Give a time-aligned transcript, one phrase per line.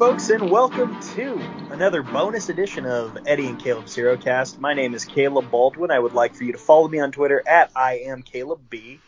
[0.00, 1.38] folks, and welcome to
[1.72, 4.58] another bonus edition of Eddie and Caleb's HeroCast.
[4.58, 5.90] My name is Caleb Baldwin.
[5.90, 8.98] I would like for you to follow me on Twitter at I am Caleb B.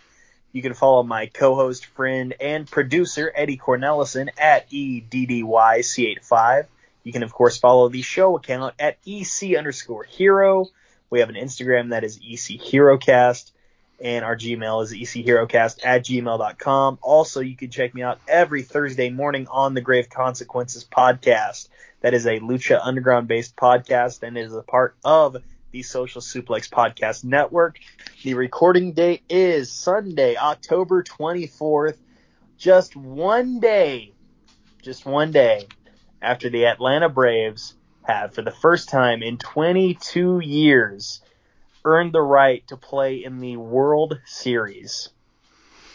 [0.52, 6.66] You can follow my co-host, friend, and producer Eddie Cornelison at EDDYC85.
[7.04, 10.66] You can of course follow the show account at EC underscore hero.
[11.08, 13.50] We have an Instagram that is EC HeroCast
[14.02, 16.98] and our Gmail is echherocast at gmail.com.
[17.00, 21.68] Also, you can check me out every Thursday morning on the Grave Consequences podcast.
[22.00, 25.36] That is a Lucha Underground based podcast and is a part of
[25.70, 27.78] the Social Suplex Podcast Network.
[28.24, 31.96] The recording date is Sunday, October 24th,
[32.58, 34.12] just one day,
[34.82, 35.68] just one day
[36.20, 41.20] after the Atlanta Braves have, for the first time in 22 years,
[41.84, 45.10] earned the right to play in the World Series.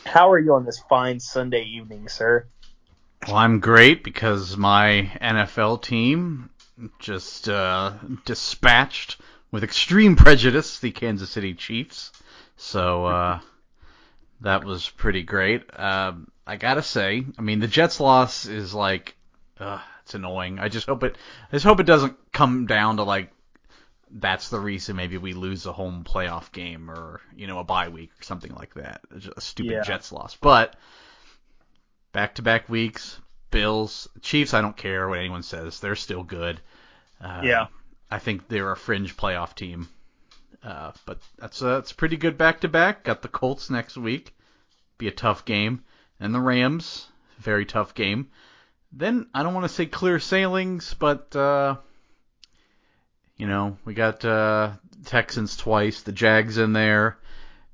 [0.05, 2.45] How are you on this fine Sunday evening, sir?
[3.27, 6.49] Well, I'm great because my NFL team
[6.99, 7.93] just uh,
[8.25, 9.17] dispatched
[9.51, 12.11] with extreme prejudice the Kansas City Chiefs.
[12.55, 13.39] So uh,
[14.41, 15.63] that was pretty great.
[15.75, 16.13] Uh,
[16.45, 19.15] I gotta say, I mean, the Jets loss is like,
[19.59, 20.59] it's annoying.
[20.59, 21.17] I just hope it,
[21.51, 23.31] I just hope it doesn't come down to like
[24.11, 27.89] that's the reason maybe we lose a home playoff game or you know a bye
[27.89, 29.01] week or something like that.
[29.35, 29.83] A stupid yeah.
[29.83, 30.75] Jets loss, but
[32.11, 33.19] back to back weeks,
[33.51, 34.53] Bills, Chiefs.
[34.53, 36.59] I don't care what anyone says; they're still good.
[37.21, 37.67] Uh, yeah,
[38.09, 39.89] I think they're a fringe playoff team,
[40.63, 43.03] uh, but that's a, that's pretty good back to back.
[43.03, 44.35] Got the Colts next week,
[44.97, 45.83] be a tough game,
[46.19, 47.07] and the Rams,
[47.39, 48.29] very tough game.
[48.91, 51.75] Then I don't want to say clear sailings, but uh,
[53.37, 54.71] you know, we got uh,
[55.05, 57.17] Texans twice, the Jags in there.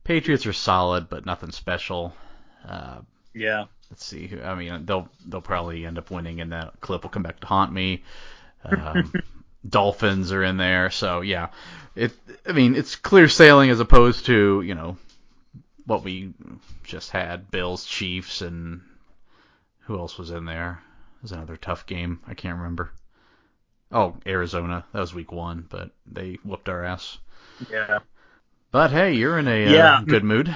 [0.03, 2.13] Patriots are solid, but nothing special.
[2.68, 3.00] Uh,
[3.34, 3.66] yeah.
[3.90, 4.31] Let's see.
[4.44, 7.47] I mean, they'll they'll probably end up winning, and that clip will come back to
[7.47, 8.03] haunt me.
[8.66, 9.13] Um,
[9.69, 11.50] Dolphins are in there, so yeah.
[11.96, 12.12] It.
[12.47, 14.97] I mean, it's clear sailing as opposed to you know
[15.85, 16.34] what we
[16.84, 18.81] just had: Bills, Chiefs, and
[19.81, 20.81] who else was in there?
[21.18, 22.19] It was another tough game.
[22.28, 22.91] I can't remember.
[23.93, 24.85] Oh, Arizona.
[24.91, 27.17] That was week one, but they whooped our ass.
[27.69, 27.99] Yeah.
[28.71, 29.97] But hey, you're in a uh, yeah.
[29.97, 30.53] Uh, good mood.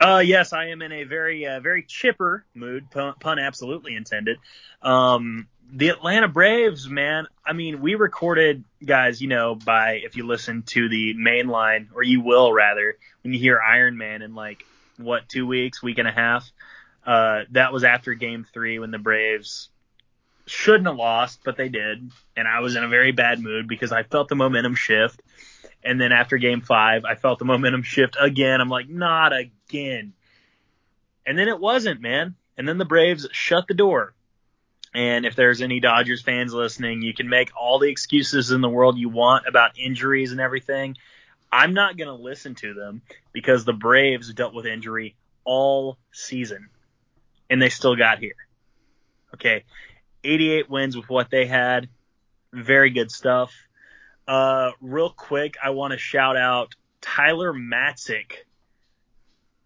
[0.00, 2.90] Uh, yes, I am in a very, uh, very chipper mood.
[2.90, 4.38] Pun, pun absolutely intended.
[4.80, 7.26] Um, the Atlanta Braves, man.
[7.44, 9.20] I mean, we recorded, guys.
[9.20, 13.34] You know, by if you listen to the main line, or you will rather, when
[13.34, 14.64] you hear Iron Man in like
[14.96, 16.50] what two weeks, week and a half.
[17.04, 19.69] Uh, that was after Game Three when the Braves
[20.50, 22.10] shouldn't have lost, but they did.
[22.36, 25.22] And I was in a very bad mood because I felt the momentum shift.
[25.82, 28.60] And then after game five, I felt the momentum shift again.
[28.60, 30.12] I'm like, not again.
[31.26, 32.34] And then it wasn't, man.
[32.58, 34.14] And then the Braves shut the door.
[34.92, 38.68] And if there's any Dodgers fans listening, you can make all the excuses in the
[38.68, 40.96] world you want about injuries and everything.
[41.52, 46.68] I'm not going to listen to them because the Braves dealt with injury all season
[47.48, 48.34] and they still got here.
[49.34, 49.64] Okay.
[50.24, 51.88] 88 wins with what they had.
[52.52, 53.52] Very good stuff.
[54.26, 58.32] Uh, real quick, I want to shout out Tyler Matzek.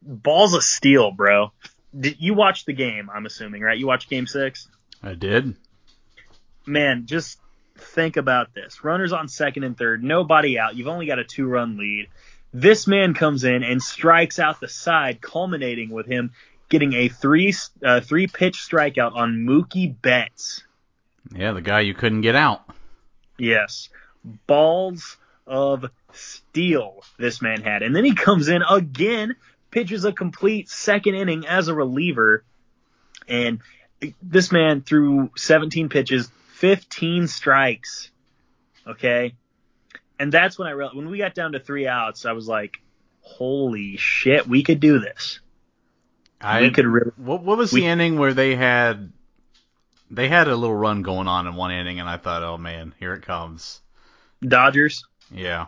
[0.02, 1.52] Balls of steel, bro.
[1.98, 3.08] Did you watch the game?
[3.12, 3.78] I'm assuming, right?
[3.78, 4.68] You watched Game Six.
[5.02, 5.54] I did.
[6.66, 7.38] Man, just
[7.76, 8.84] think about this.
[8.84, 10.76] Runners on second and third, nobody out.
[10.76, 12.08] You've only got a two-run lead.
[12.52, 16.32] This man comes in and strikes out the side, culminating with him
[16.74, 17.54] getting a three
[17.84, 20.64] uh, three pitch strikeout on Mookie Betts.
[21.32, 22.62] Yeah, the guy you couldn't get out.
[23.38, 23.90] Yes,
[24.48, 25.16] balls
[25.46, 29.36] of steel this man had, and then he comes in again,
[29.70, 32.42] pitches a complete second inning as a reliever,
[33.28, 33.60] and
[34.20, 38.10] this man threw 17 pitches, 15 strikes.
[38.84, 39.34] Okay,
[40.18, 42.78] and that's when I realized when we got down to three outs, I was like,
[43.20, 45.38] "Holy shit, we could do this."
[46.44, 47.12] I we could really.
[47.16, 49.12] What, what was we, the inning where they had
[50.10, 52.94] they had a little run going on in one inning, and I thought, oh man,
[52.98, 53.80] here it comes.
[54.46, 55.04] Dodgers.
[55.32, 55.66] Yeah.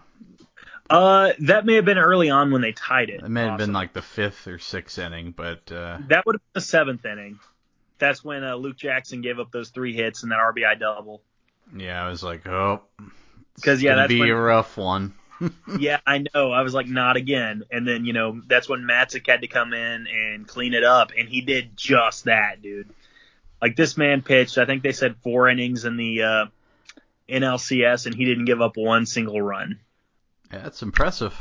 [0.89, 3.23] Uh, that may have been early on when they tied it.
[3.23, 6.43] It may have been like the fifth or sixth inning, but uh, that would have
[6.43, 7.41] been the seventh inning.
[7.99, 11.23] That's when uh, Luke Jackson gave up those three hits and that RBI double.
[11.77, 12.83] Yeah, I was like, oh,
[13.57, 15.15] because yeah, that's be when, a rough one.
[15.79, 16.53] Yeah, I know.
[16.53, 17.65] I was like, not again.
[17.71, 21.13] And then, you know, that's when Matzek had to come in and clean it up,
[21.17, 22.89] and he did just that, dude.
[23.61, 26.47] Like this man pitched, I think they said four innings in the uh,
[27.29, 29.81] NLCS, and he didn't give up one single run.
[30.53, 31.35] Yeah, that's impressive.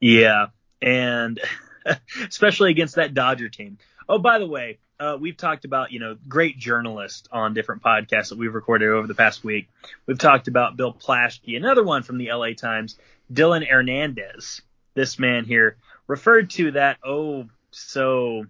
[0.00, 0.46] Yeah,
[0.80, 1.40] and
[2.28, 3.78] especially against that Dodger team.
[4.08, 8.28] Oh, by the way, uh, we've talked about, you know, great journalists on different podcasts
[8.28, 9.68] that we've recorded over the past week.
[10.06, 12.98] We've talked about Bill Plaschke, another one from the LA Times,
[13.32, 14.62] Dylan Hernandez.
[14.94, 18.44] This man here referred to that, oh, so,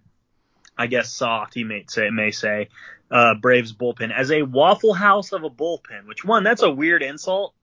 [0.77, 2.69] I guess soft, he may say, may say,
[3.11, 7.03] uh, Braves bullpen as a Waffle House of a bullpen, which one, that's a weird
[7.03, 7.53] insult.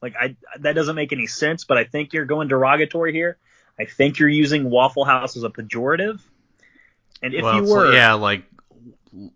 [0.00, 3.36] Like, I, that doesn't make any sense, but I think you're going derogatory here.
[3.78, 6.20] I think you're using Waffle House as a pejorative.
[7.22, 8.44] And if well, you were, yeah, like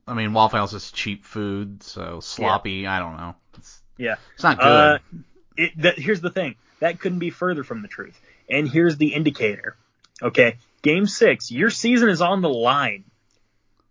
[0.07, 2.87] I mean, Waffle House is cheap food, so sloppy.
[2.87, 3.35] I don't know.
[3.57, 4.67] It's, yeah, it's not good.
[4.67, 4.99] Uh,
[5.57, 6.57] it, that, here's the thing.
[6.81, 8.19] That couldn't be further from the truth.
[8.49, 9.77] And here's the indicator.
[10.23, 13.05] Okay, Game Six, your season is on the line.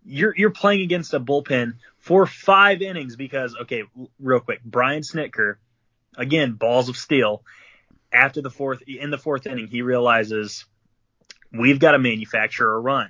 [0.06, 3.84] You're you're playing against a bullpen for five innings because okay,
[4.20, 5.56] real quick, Brian Snitker,
[6.16, 7.44] again, balls of steel.
[8.12, 10.64] After the fourth, in the fourth inning, he realizes
[11.52, 13.10] we've got to manufacture a run,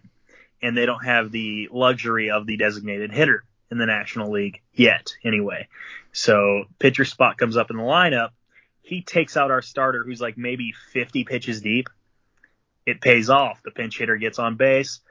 [0.61, 5.13] and they don't have the luxury of the designated hitter in the National League yet,
[5.23, 5.67] anyway.
[6.13, 8.29] So pitcher spot comes up in the lineup.
[8.87, 11.89] He takes out our starter, who's like maybe 50 pitches deep.
[12.85, 13.61] It pays off.
[13.61, 15.01] The pinch hitter gets on base.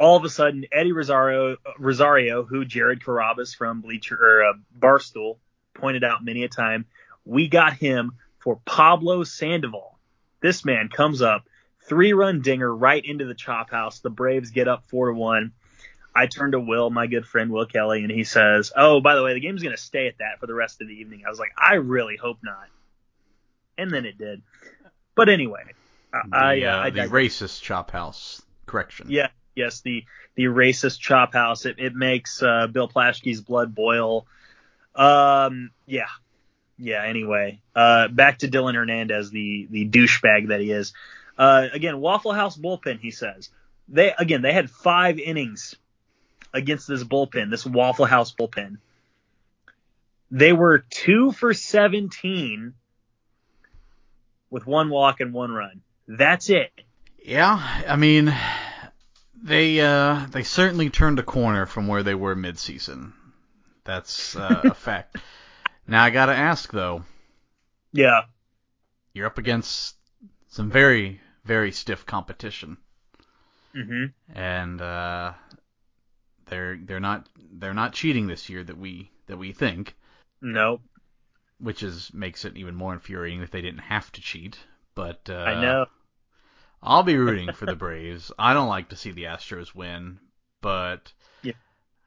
[0.00, 5.36] All of a sudden, Eddie Rosario, Rosario, who Jared Carrabis from Bleacher or uh, Barstool
[5.74, 6.86] pointed out many a time,
[7.26, 9.98] we got him for Pablo Sandoval.
[10.40, 11.44] This man comes up,
[11.86, 13.98] three run dinger right into the chop house.
[13.98, 15.52] The Braves get up four to one.
[16.16, 19.22] I turn to Will, my good friend Will Kelly, and he says, "Oh, by the
[19.22, 21.28] way, the game's going to stay at that for the rest of the evening." I
[21.28, 22.68] was like, "I really hope not,"
[23.78, 24.42] and then it did.
[25.14, 25.62] But anyway,
[26.12, 28.42] the, I, uh, uh, I the racist chop house.
[28.66, 29.06] Correction.
[29.10, 30.04] Yeah, yes, the
[30.34, 31.66] the racist chop house.
[31.66, 34.26] It it makes uh, Bill Plaschke's blood boil.
[34.94, 36.06] Um, yeah,
[36.78, 37.04] yeah.
[37.04, 40.92] Anyway, uh, back to Dylan Hernandez, the the douchebag that he is.
[41.36, 43.00] Uh, again, Waffle House bullpen.
[43.00, 43.50] He says
[43.88, 45.74] they again they had five innings
[46.52, 48.78] against this bullpen, this Waffle House bullpen.
[50.30, 52.74] They were two for seventeen
[54.54, 55.82] with one walk and one run.
[56.06, 56.70] That's it.
[57.22, 58.32] Yeah, I mean,
[59.42, 63.12] they uh, they certainly turned a corner from where they were midseason.
[63.84, 65.16] That's uh, a fact.
[65.86, 67.02] Now I gotta ask though,
[67.92, 68.22] Yeah.
[69.12, 69.96] you're up against
[70.48, 72.76] some very very stiff competition,
[73.76, 74.38] Mm-hmm.
[74.38, 75.32] and uh,
[76.46, 79.94] they're they're not they're not cheating this year that we that we think,
[80.40, 80.80] Nope.
[81.58, 84.58] Which is makes it even more infuriating if they didn't have to cheat.
[84.94, 85.86] But uh, I know.
[86.82, 88.30] I'll be rooting for the Braves.
[88.38, 90.18] I don't like to see the Astros win,
[90.60, 91.12] but
[91.42, 91.54] Yeah.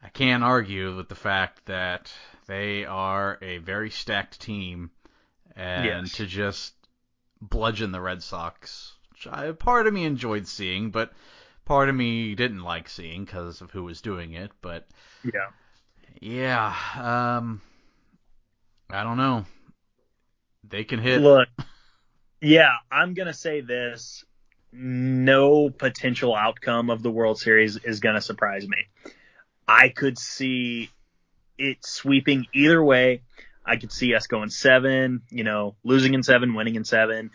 [0.03, 2.13] I can't argue with the fact that
[2.45, 4.91] they are a very stacked team,
[5.55, 6.12] and Yes.
[6.13, 6.74] to just
[7.41, 11.12] bludgeon the Red Sox, which I, part of me enjoyed seeing, but
[11.65, 14.51] part of me didn't like seeing because of who was doing it.
[14.62, 14.88] But
[15.24, 15.50] Yeah.
[16.21, 17.62] yeah, um,
[18.89, 19.46] I don't know.
[20.67, 21.22] They can hit.
[21.22, 21.50] Look,
[22.41, 24.24] yeah, I'm gonna say this.
[24.72, 28.77] No potential outcome of the World Series is gonna surprise me.
[29.67, 30.89] I could see
[31.58, 33.22] it sweeping either way.
[33.65, 37.32] I could see us going seven, you know, losing in seven, winning in seven.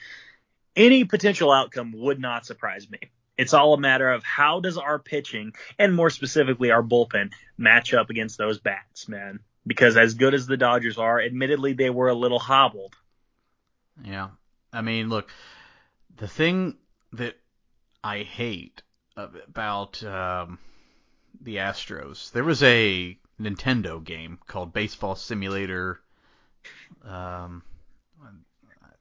[0.74, 2.98] Any potential outcome would not surprise me.
[3.36, 7.92] It's all a matter of how does our pitching and more specifically our bullpen match
[7.92, 9.40] up against those bats, man.
[9.66, 12.94] Because as good as the Dodgers are, admittedly they were a little hobbled.
[14.04, 14.30] Yeah.
[14.72, 15.30] I mean, look,
[16.16, 16.76] the thing
[17.12, 17.34] that
[18.02, 18.82] I hate
[19.16, 20.58] about um,
[21.40, 26.00] the Astros, there was a Nintendo game called Baseball Simulator.
[27.04, 27.62] Um,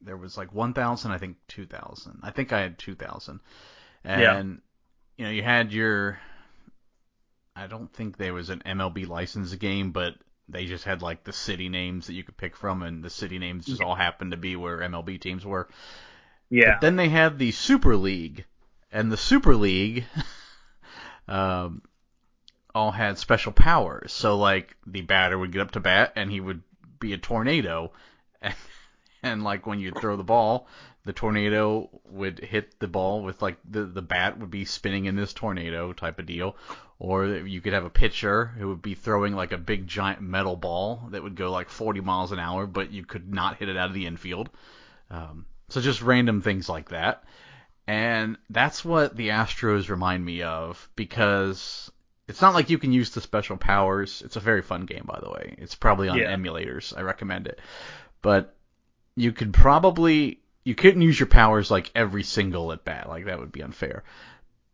[0.01, 2.19] there was like 1,000, I think 2,000.
[2.23, 3.39] I think I had 2,000.
[4.03, 4.41] And, Yeah.
[5.17, 6.19] you know, you had your.
[7.55, 10.15] I don't think there was an MLB license game, but
[10.51, 13.39] they just had like the city names that you could pick from, and the city
[13.39, 15.67] names just all happened to be where MLB teams were.
[16.49, 16.73] Yeah.
[16.73, 18.45] But then they had the Super League,
[18.91, 20.05] and the Super League
[21.27, 21.81] um,
[22.75, 24.11] all had special powers.
[24.11, 26.61] So like the batter would get up to bat, and he would
[26.99, 27.91] be a tornado,
[28.41, 28.55] and,
[29.23, 30.67] and like when you throw the ball,
[31.05, 35.15] the tornado would hit the ball with like the the bat would be spinning in
[35.15, 36.55] this tornado type of deal.
[36.99, 40.55] Or you could have a pitcher who would be throwing like a big giant metal
[40.55, 43.77] ball that would go like 40 miles an hour, but you could not hit it
[43.77, 44.51] out of the infield.
[45.09, 47.23] Um, so just random things like that.
[47.87, 51.89] And that's what the Astros remind me of because
[52.27, 54.21] it's not like you can use the special powers.
[54.23, 55.55] It's a very fun game, by the way.
[55.57, 56.35] It's probably on Yeah.
[56.35, 56.95] emulators.
[56.95, 57.59] I recommend it.
[58.21, 58.55] But
[59.15, 63.09] you could probably you couldn't use your powers like every single at bat.
[63.09, 64.03] Like that would be unfair.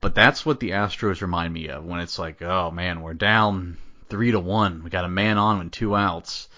[0.02, 3.78] But that's what the Astros remind me of when it's like, oh man, we're down
[4.10, 4.84] three to one.
[4.84, 6.50] We got a man on and two outs.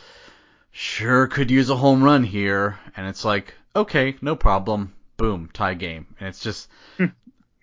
[0.71, 2.79] Sure could use a home run here.
[2.95, 4.93] And it's like, okay, no problem.
[5.17, 6.07] Boom, tie game.
[6.19, 7.05] And it's just, hmm.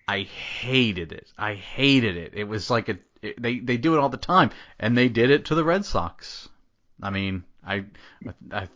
[0.07, 1.27] I hated it.
[1.37, 2.33] I hated it.
[2.35, 4.51] It was like a, it, they, they do it all the time.
[4.79, 6.49] And they did it to the Red Sox.
[7.01, 7.85] I mean, I,
[8.51, 8.67] I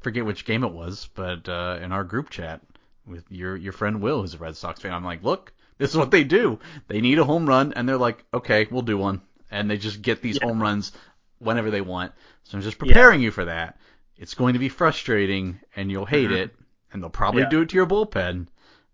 [0.00, 2.60] forget which game it was, but, uh, in our group chat
[3.06, 5.96] with your, your friend Will, who's a Red Sox fan, I'm like, look, this is
[5.96, 6.58] what they do.
[6.88, 10.02] They need a home run, and they're like, okay, we'll do one, and they just
[10.02, 10.46] get these Yeah.
[10.48, 10.92] home runs
[11.38, 12.12] whenever they want.
[12.44, 13.78] So I'm just preparing you for that.
[14.16, 16.36] It's going to be frustrating, and you'll hate Mhm.
[16.36, 16.56] it,
[16.92, 17.48] and they'll probably Yeah.
[17.48, 18.48] do it to your bullpen,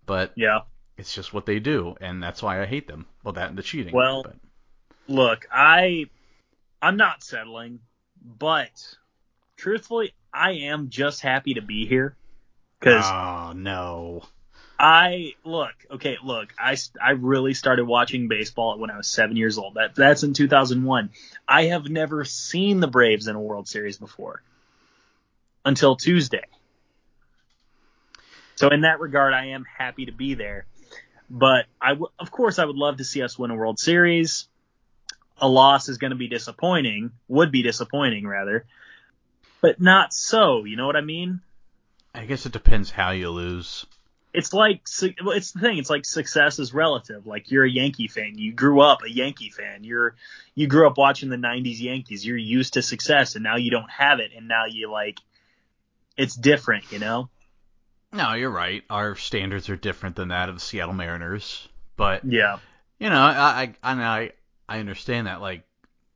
[0.04, 0.61] but Yeah.
[0.99, 3.06] it's just what they do, and that's why I hate them.
[3.23, 3.94] Well, that and the cheating.
[3.94, 4.37] Well, but,
[5.06, 6.06] Look, I
[6.82, 7.80] I'm not settling,
[8.23, 8.96] but
[9.56, 12.17] truthfully, I am just happy to be here
[12.81, 14.23] because oh no.
[14.76, 16.17] I look okay.
[16.23, 19.75] Look, I I really started watching baseball when I was seven years old.
[19.75, 21.11] That that's in 2001.
[21.47, 24.43] I have never seen the Braves in a World Series before
[25.64, 26.45] until Tuesday.
[28.57, 30.67] So in that regard, I am happy to be there.
[31.31, 34.49] But I w- of course I would love to see us win a World Series.
[35.38, 37.12] A loss is going to be disappointing.
[37.29, 38.67] Would be disappointing rather,
[39.64, 40.64] but not so.
[40.64, 41.40] You know what I mean?
[42.14, 43.87] I guess it depends how you lose.
[44.35, 44.83] it's like
[45.25, 45.78] well, it's the thing.
[45.78, 47.26] It's like success is relative.
[47.26, 48.37] Like you're a Yankee fan.
[48.37, 49.85] You grew up a Yankee fan.
[49.85, 50.14] You're
[50.54, 52.26] you grew up watching the '90s Yankees.
[52.26, 55.18] You're used to success, and now you don't have it, and now you like
[56.16, 56.92] it's different.
[56.92, 57.30] You know?
[58.12, 58.85] No, you're right.
[58.90, 61.66] Our standards are different than that of the Seattle Mariners,
[61.97, 62.59] but Yeah.
[62.99, 64.33] you know, I I I
[64.68, 65.40] I understand that.
[65.40, 65.64] Like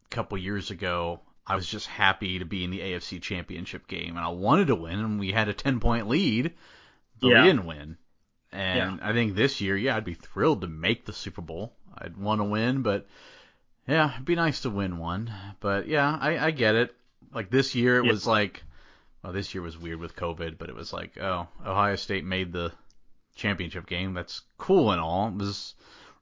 [0.06, 4.16] a couple years ago, I was just happy to be in the AFC Championship game,
[4.16, 6.52] and I wanted to win, and we had a ten point lead,
[7.20, 7.42] but Yeah.
[7.42, 7.96] we didn't win.
[8.52, 11.74] And I think this year, yeah, I'd be thrilled to make the Super Bowl.
[11.96, 13.06] I'd want to win, but
[13.86, 15.32] yeah, it'd be nice to win one.
[15.60, 16.94] But yeah, I I get it.
[17.32, 18.12] Like this year, it Yeah.
[18.12, 18.62] was like,
[19.22, 22.52] well, this year was weird with COVID, but it was like, oh, Ohio State made
[22.52, 22.72] the
[23.36, 24.14] championship game.
[24.14, 25.26] That's cool and all.
[25.26, 25.74] I was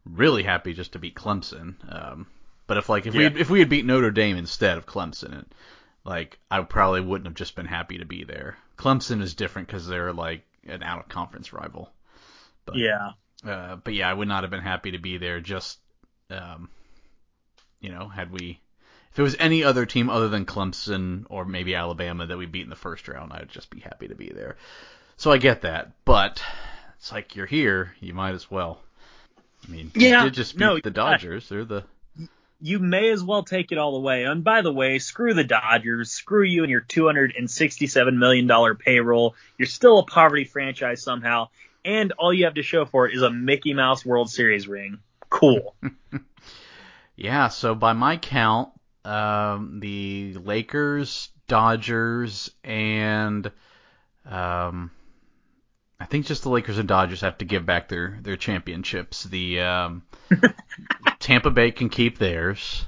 [0.05, 1.75] really happy just to beat Clemson.
[1.89, 2.27] Um,
[2.67, 3.31] but if like if Yeah.
[3.31, 5.45] we if we had beat Notre Dame instead of Clemson,
[6.05, 8.57] like I probably wouldn't have just been happy to be there.
[8.77, 11.91] Clemson is different because they're like an out of conference rival.
[12.65, 13.11] But, Yeah.
[13.45, 15.41] Uh, but yeah, I would not have been happy to be there.
[15.41, 15.79] Just
[16.31, 16.69] um,
[17.81, 18.61] you know, had we
[19.13, 22.65] if it was any other team other than Clemson or maybe Alabama that we beat
[22.65, 24.57] in the first round, I'd just be happy to be there.
[25.17, 26.43] So I get that, but
[26.99, 28.81] it's like you're here, you might as well.
[29.67, 30.91] I mean, Yeah, you did just beat no, the.
[30.91, 31.49] Dodgers.
[31.49, 31.85] They're the
[32.61, 34.25] You may as well take it all the way.
[34.25, 36.11] And by the way, screw the Dodgers.
[36.11, 39.35] Screw you and your $267 million payroll.
[39.59, 41.49] You're still a poverty franchise somehow.
[41.85, 44.99] And all you have to show for it is a Mickey Mouse World Series ring.
[45.29, 45.75] Cool.
[47.17, 47.49] yeah.
[47.49, 48.71] So by my count,
[49.05, 53.51] um, the Lakers, Dodgers, and
[54.29, 54.91] um,
[55.99, 59.25] I think just the Lakers and Dodgers have to give back their their championships.
[59.25, 60.03] The um,
[61.21, 62.85] Tampa Bay can keep theirs.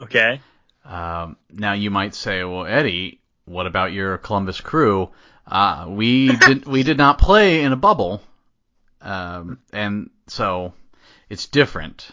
[0.00, 0.40] Okay.
[0.84, 5.10] Um, now you might say, well, Eddie, what about your Columbus Crew?
[5.46, 8.22] Uh, we did we did not play in a bubble,
[9.02, 10.72] um, and so
[11.28, 12.10] it's different.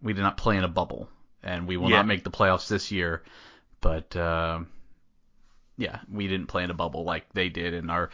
[0.00, 1.08] We did not play in a bubble,
[1.42, 1.96] and we will Yeah.
[1.98, 3.22] not make the playoffs this year.
[3.80, 4.68] But um
[5.78, 8.10] yeah, we didn't play in a bubble like they did, and our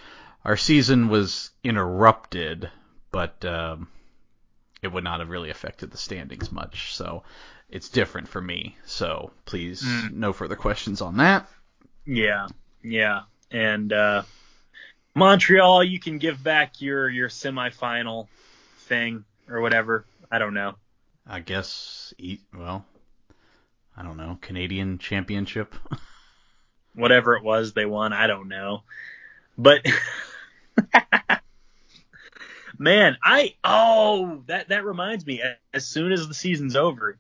[0.49, 2.71] our season was interrupted,
[3.11, 3.87] but um,
[4.81, 6.95] it would not have really affected the standings much.
[6.95, 7.23] So
[7.69, 8.75] it's different for me.
[8.87, 10.13] So please, Mm.
[10.15, 11.47] no further questions on that.
[12.07, 12.47] Yeah.
[12.83, 13.25] Yeah.
[13.51, 14.23] And uh,
[15.15, 18.29] Montreal, you can give back your your semifinal
[18.87, 20.07] thing or whatever.
[20.31, 20.77] I don't know.
[21.27, 22.87] I guess, e- well,
[23.95, 25.75] I don't know, Canadian Championship.
[26.95, 28.83] Whatever it was they won, I don't know.
[29.59, 29.85] But
[32.79, 35.43] man, I oh that that reminds me.
[35.75, 37.19] As soon as the season's over,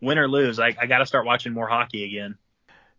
[0.00, 2.36] win or lose, I I got to start watching more hockey again.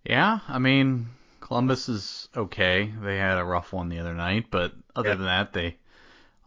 [0.05, 1.07] yeah, I mean,
[1.41, 2.91] Columbus is okay.
[3.01, 5.15] They had a rough one the other night, but other Yeah.
[5.15, 5.77] than that, they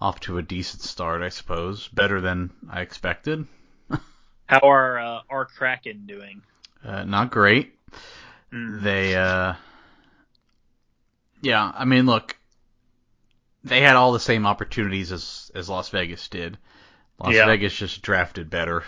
[0.00, 1.88] off to a decent start, I suppose.
[1.88, 3.46] Better than I expected.
[4.46, 6.42] How are uh, our Kraken doing?
[6.84, 7.78] Uh, not great.
[8.52, 8.82] Mm.
[8.82, 9.54] They, uh,
[11.40, 12.36] yeah, I mean, look,
[13.64, 16.58] they had all the same opportunities as as Las Vegas did.
[17.18, 17.46] Las Yeah.
[17.46, 18.84] Vegas just drafted better.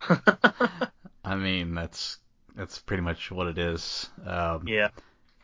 [1.24, 2.18] I mean, that's
[2.54, 4.08] that's pretty much what it is.
[4.26, 4.88] Um, yeah.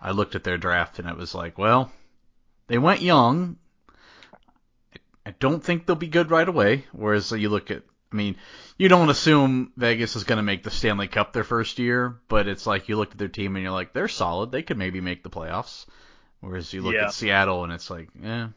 [0.00, 1.90] I looked at their draft and it was like, well,
[2.66, 3.56] they went young.
[5.26, 6.84] I don't think they'll be good right away.
[6.92, 7.82] Whereas you look at,
[8.12, 8.36] I mean,
[8.76, 12.46] you don't assume Vegas is going to make the Stanley Cup their first year, but
[12.48, 14.52] it's like you look at their team and you're like, they're solid.
[14.52, 15.86] They could maybe make the playoffs.
[16.44, 17.06] Whereas you look Yeah.
[17.06, 18.48] at Seattle and it's like, eh,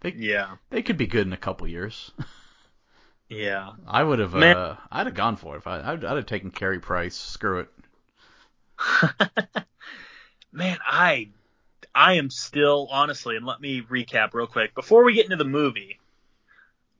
[0.00, 0.56] they Yeah.
[0.70, 2.10] they could be good in a couple years.
[3.28, 3.72] Yeah.
[3.86, 5.58] I would have, uh, I'd have gone for it.
[5.58, 7.16] If I, I'd, I'd have taken Carey Price.
[7.16, 7.68] Screw it.
[10.52, 11.30] Man, I
[11.94, 15.44] I am still honestly, and let me recap real quick before we get into the
[15.44, 15.98] movie.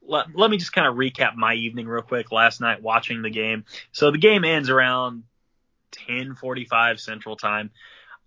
[0.06, 3.30] Let, let me just kind of recap my evening real quick last night watching the
[3.30, 3.64] game.
[3.92, 5.24] So the game ends around
[5.92, 7.70] 10:45 Central Time.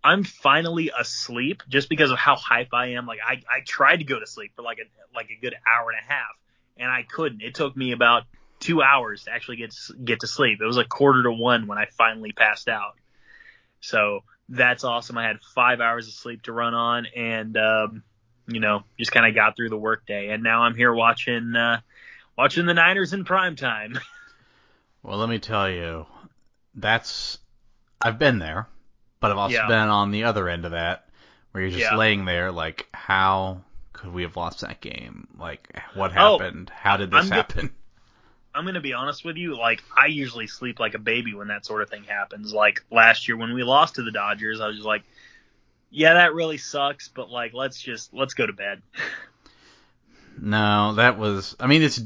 [0.08, 3.06] I'm finally asleep just because of how hype I am.
[3.06, 5.90] Like I, I tried to go to sleep for like a like a good hour
[5.90, 6.32] and a half,
[6.78, 7.42] and I couldn't.
[7.42, 8.24] It took me about
[8.62, 10.60] two hours to actually get get to sleep.
[10.62, 12.94] It was like quarter to one when I finally passed out.
[13.82, 15.18] So that's awesome.
[15.18, 18.04] I had five hours of sleep to run on, and um,
[18.48, 20.30] you know, just kind of got through the workday.
[20.30, 21.82] And now I'm here watching uh,
[22.38, 24.00] watching the Niners in prime time.
[25.04, 26.06] Well, let me tell you,
[26.76, 27.38] that's
[28.02, 28.68] I've been there,
[29.20, 29.68] but I've also Yeah.
[29.68, 31.08] been on the other end of that,
[31.52, 31.98] where you're just Yeah.
[31.98, 33.62] laying there, like, how
[33.94, 35.28] could we have lost that game?
[35.40, 36.70] Like, what Oh, happened?
[36.70, 37.74] how did this I'm go- happen?
[38.56, 39.56] I'm gonna be honest with you.
[39.56, 42.52] Like I usually sleep like a baby when that sort of thing happens.
[42.54, 45.04] Like last year when we lost to the Dodgers, I was just like,
[45.92, 48.82] yeah, that really sucks, but like let's just let's go to bed.
[50.40, 51.56] No, that was.
[51.60, 52.00] I mean, it's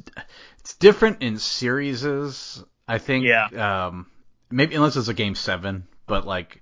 [0.59, 2.05] it's different in series.
[2.87, 3.25] I think.
[3.25, 3.87] Yeah.
[3.87, 4.07] Um,
[4.49, 6.60] maybe unless it's a game seven, but like,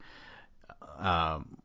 [1.00, 1.58] um,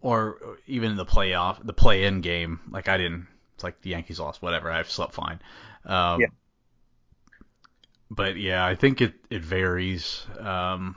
[0.00, 2.60] or even the playoff, the play-in game.
[2.70, 3.26] Like I didn't.
[3.54, 4.40] It's like the Yankees lost.
[4.42, 4.70] Whatever.
[4.70, 5.40] I've slept fine.
[5.84, 6.26] Um, Yeah.
[8.10, 10.26] But yeah, I think it it varies.
[10.38, 10.96] Um,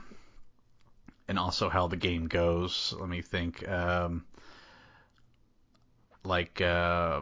[1.28, 2.94] and also how the game goes.
[2.98, 3.66] Let me think.
[3.68, 4.24] Um,
[6.24, 7.20] like uh,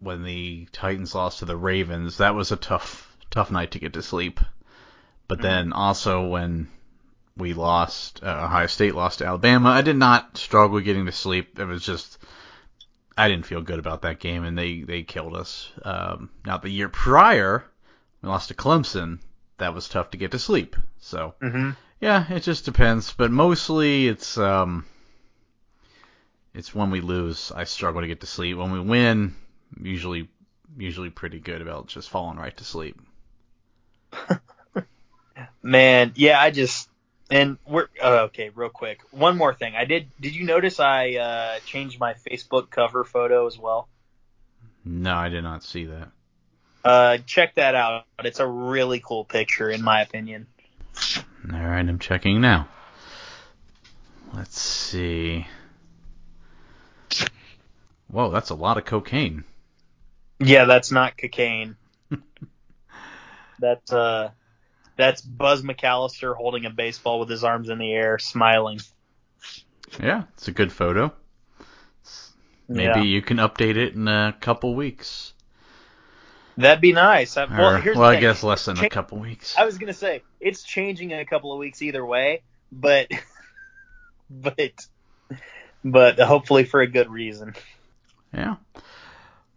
[0.00, 3.94] when the Titans lost to the Ravens, that was a tough tough night to get
[3.94, 4.40] to sleep.
[5.28, 5.42] But Mhm.
[5.42, 6.68] then also when
[7.36, 11.58] we lost, uh, Ohio State lost to Alabama, I did not struggle getting to sleep.
[11.58, 12.18] It was just
[13.16, 15.70] I didn't feel good about that game, and they they killed us.
[15.82, 17.64] Um, now the year prior,
[18.22, 19.18] we lost to Clemson.
[19.58, 20.76] That was tough to get to sleep.
[20.98, 21.70] So Mm-hmm.
[22.00, 24.84] yeah, it just depends, but mostly it's um
[26.54, 28.56] it's when we lose I struggle to get to sleep.
[28.56, 29.34] When we win,
[29.80, 30.28] usually
[30.76, 33.00] usually pretty good about just falling right to sleep.
[35.62, 36.88] Man, yeah, I just
[37.32, 38.50] and we're oh, okay.
[38.50, 39.74] Real quick, one more thing.
[39.74, 40.08] I did.
[40.20, 43.88] Did you notice I uh, changed my Facebook cover photo as well?
[44.84, 46.10] No, I did not see that.
[46.84, 48.04] Uh, check that out.
[48.22, 50.46] It's a really cool picture, in my opinion.
[51.52, 52.68] All right, I'm checking now.
[54.34, 55.46] Let's see.
[58.08, 59.44] Whoa, that's a lot of cocaine.
[60.38, 61.76] Yeah, that's not cocaine.
[63.58, 64.32] that's uh,
[65.02, 68.78] that's Buzz McAllister holding a baseball with his arms in the air, smiling.
[70.00, 71.12] Yeah, it's a good photo.
[72.68, 73.02] Maybe Yeah.
[73.02, 75.34] you can update it in a couple weeks.
[76.56, 77.36] That'd be nice.
[77.36, 79.56] I, well, Or, well, I guess less than a couple weeks.
[79.58, 83.08] I was gonna say it's changing in a couple of weeks either way, but
[84.30, 84.72] but
[85.84, 87.54] but hopefully for a good reason.
[88.32, 88.56] Yeah.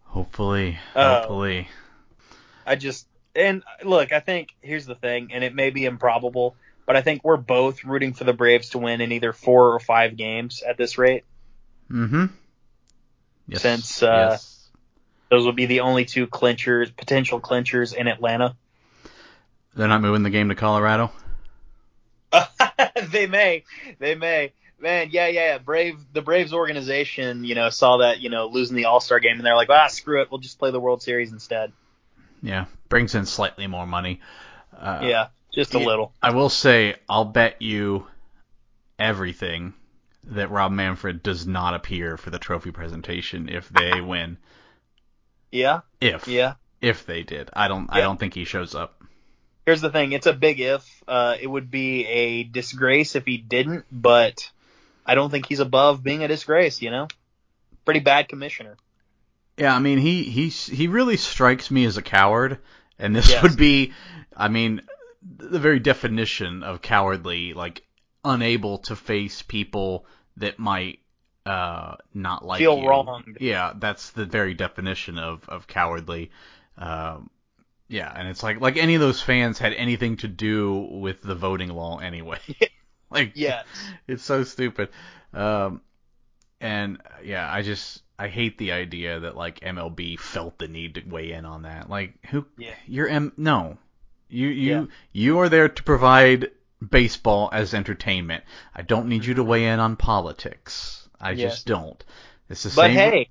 [0.06, 1.14] Hopefully, Oh.
[1.20, 1.68] hopefully.
[2.66, 6.96] I just and look, I think here's the thing, and it may be improbable, but
[6.96, 10.16] I think we're both rooting for the Braves to win in either four or five
[10.16, 11.24] games at this rate.
[11.90, 12.26] Mm-hmm.
[13.48, 13.62] Yes.
[13.62, 14.56] Since, uh, yes.
[15.30, 18.54] Those will be the only two clinchers, potential clinchers in Atlanta.
[19.74, 21.10] They're not moving the game to Colorado.
[23.10, 23.64] they may,
[23.98, 24.52] they may.
[24.78, 25.58] Man, yeah, yeah, yeah.
[25.58, 29.36] Brave, the Braves organization, you know, saw that, you know, losing the All Star game,
[29.36, 31.72] and they're like, ah, screw it, we'll just play the World Series instead.
[32.42, 34.20] Yeah, brings in slightly more money.
[34.76, 35.86] Uh, yeah, just a yeah.
[35.86, 36.12] little.
[36.22, 38.06] I will say, I'll bet you
[38.98, 39.74] everything
[40.24, 44.38] that Rob Manfred does not appear for the trophy presentation if they win.
[45.52, 46.54] Yeah, If yeah.
[46.80, 47.88] if they did, I don't.
[47.90, 49.00] I don't think he shows up.
[49.64, 50.84] Here's the thing, it's a big if.
[51.08, 54.50] Uh, it would be a disgrace if he didn't, but
[55.04, 56.82] I don't think he's above being a disgrace.
[56.82, 57.08] You know,
[57.84, 58.76] pretty bad commissioner.
[59.56, 62.58] Yeah, I mean, he he he really strikes me as a coward,
[62.98, 63.42] and this Yes.
[63.42, 63.92] would be,
[64.36, 64.82] I mean,
[65.22, 67.82] the very definition of cowardly, like
[68.24, 70.98] unable to face people that might
[71.46, 72.82] uh not like Feel you.
[72.82, 73.38] wronged.
[73.38, 76.30] Yeah, that's the very definition of of cowardly.
[76.76, 77.30] Um,
[77.88, 81.34] yeah, and it's like like any of those fans had anything to do with the
[81.34, 82.40] voting law anyway.
[83.10, 83.66] like Yes.
[84.08, 84.90] it's so stupid.
[85.32, 85.82] Um,
[86.60, 91.02] and yeah, I just I hate the idea that like MLB felt the need to
[91.02, 91.90] weigh in on that.
[91.90, 92.46] Like who?
[92.56, 92.74] Yeah.
[92.86, 93.32] You're M.
[93.36, 93.78] No,
[94.28, 94.86] you you Yeah.
[95.12, 96.50] you are there to provide
[96.90, 98.44] baseball as entertainment.
[98.74, 99.50] I don't need you to mm-hmm.
[99.50, 101.08] weigh in on politics.
[101.20, 101.52] I Yes.
[101.54, 102.02] just don't.
[102.48, 102.94] It's the But same.
[102.94, 103.28] hey,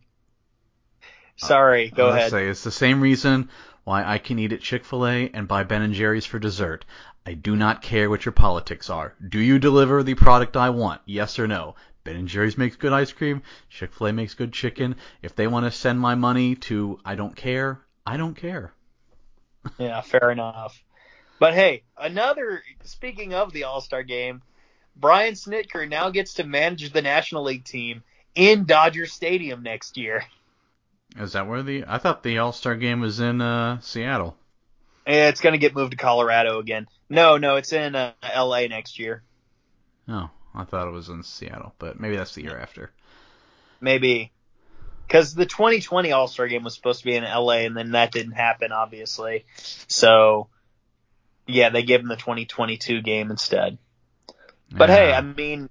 [1.42, 2.32] uh, sorry, go I was ahead.
[2.32, 3.50] Say it's the same reason
[3.84, 6.86] why I can eat at Chick-fil-A and buy Ben and Jerry's for dessert.
[7.26, 9.14] I do not care what your politics are.
[9.28, 11.02] Do you deliver the product I want?
[11.06, 11.76] Yes or no?
[12.06, 13.42] Ben and Jerry's makes good ice cream.
[13.70, 14.96] Chick-fil-A makes good chicken.
[15.22, 18.72] If they want to send my money to I don't care, I don't care.
[19.80, 20.80] Yeah, fair enough.
[21.40, 24.44] But hey, another speaking of the All Star game,
[24.96, 28.04] Brian Snitker now gets to manage the National League team
[28.36, 30.24] in Dodger Stadium next year.
[31.18, 31.86] Is that where the?
[31.88, 34.38] I thought the All-Star game was in uh, Seattle.
[35.08, 36.88] It's going to get moved to Colorado again.
[37.10, 38.68] No, no, it's in uh, L.A.
[38.68, 39.24] next year.
[40.08, 42.92] Oh, I thought it was in Seattle, but maybe that's the year after.
[43.82, 44.32] Maybe.
[45.06, 48.12] Because the 2020 All Star game was supposed to be in LA, and then that
[48.12, 49.46] didn't happen, obviously.
[49.88, 50.48] So,
[51.46, 53.78] yeah, they gave him the 2022 game instead.
[54.72, 55.70] But hey, I mean,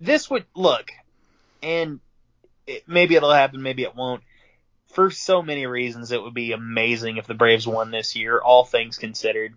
[0.00, 0.90] this would look,
[1.62, 2.00] and
[2.66, 4.22] it, maybe it'll happen, maybe it won't.
[4.88, 8.64] For so many reasons, it would be amazing if the Braves won this year, all
[8.64, 9.54] things considered.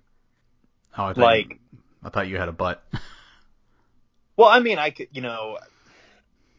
[0.98, 2.84] oh, I thought like- you, I thought you had a butt.
[4.38, 5.58] Well, I mean, I could, you know,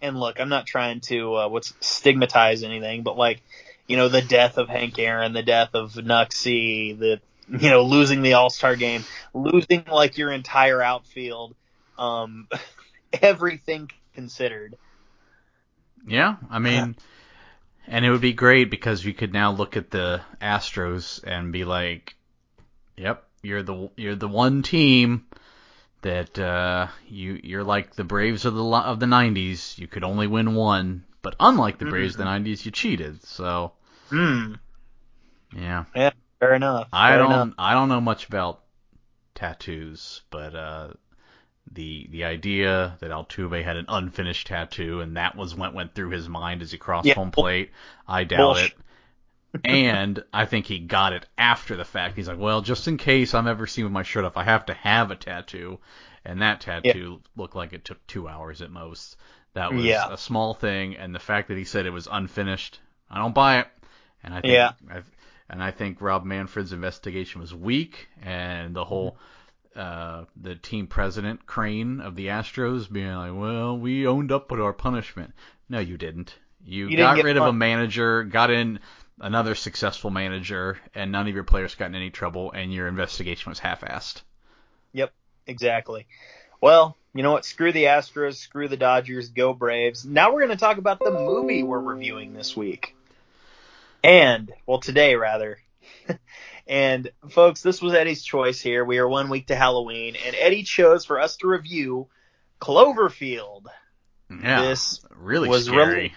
[0.00, 3.42] and look, I'm not trying to uh, what's stigmatize anything, but like,
[3.86, 8.22] you know, the death of Hank Aaron, the death of Knucksie, the you know, losing
[8.22, 11.54] the All Star game, losing like your entire outfield,
[11.98, 12.48] um,
[13.22, 14.76] everything considered.
[16.06, 16.96] Yeah, I mean,
[17.86, 21.64] and it would be great because you could now look at the Astros and be
[21.64, 22.14] like,
[22.96, 25.25] "Yep, you're the you're the one team
[26.02, 29.78] that uh, you you're like the Braves of the of the '90s.
[29.78, 33.24] You could only win one, but unlike the Braves of the '90s, you cheated.
[33.24, 33.72] So
[34.08, 34.54] Hmm.
[35.56, 35.84] yeah,
[36.40, 36.88] Fair enough.
[36.92, 37.48] I don't enough.
[37.58, 38.60] I don't know much about
[39.34, 40.88] tattoos, but uh,
[41.72, 46.10] the the idea that Altuve had an unfinished tattoo and that was what went through
[46.10, 47.14] his mind as he crossed Yeah.
[47.14, 47.70] home plate,
[48.06, 48.72] I doubt Bullshit.
[48.72, 48.78] it.
[49.64, 52.16] And I think he got it after the fact.
[52.16, 54.66] He's like, well, just in case I'm ever seen with my shirt off, I have
[54.66, 55.78] to have a tattoo,
[56.24, 59.16] and that tattoo looked like it took two hours at most.
[59.54, 60.12] That was Yeah.
[60.12, 63.60] a small thing, and the fact that he said it was unfinished, I don't buy
[63.60, 63.68] it.
[64.22, 64.72] And I think Yeah.
[64.90, 65.02] I,
[65.48, 69.16] and I think Rob Manfred's investigation was weak, and the whole
[69.76, 74.62] uh, the team president Crane of the Astros being like, "Well, we owned up to
[74.64, 75.34] our punishment."
[75.68, 76.34] No, you didn't.
[76.64, 78.80] You, You didn't got get rid of a manager, got in
[79.20, 83.50] another successful manager, and none of your players got in any trouble, and your investigation
[83.50, 84.22] was half-assed.
[84.92, 85.12] Yep,
[85.46, 86.06] exactly.
[86.60, 87.44] Well, you know what?
[87.44, 90.04] Screw the Astros, screw the Dodgers, go Braves.
[90.04, 92.94] Now we're going to talk about the movie we're reviewing this week.
[94.04, 95.58] And, well, today rather.
[96.66, 98.84] and folks, this was Eddie's choice here.
[98.84, 102.08] We are one week to Halloween, and Eddie chose for us to review
[102.60, 103.64] Cloverfield.
[104.30, 105.94] Yeah, This really was scary.
[105.94, 106.14] really-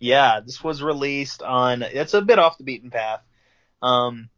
[0.00, 1.82] Yeah, this was released on.
[1.82, 3.20] It's a bit off the beaten path.
[3.82, 4.28] Um,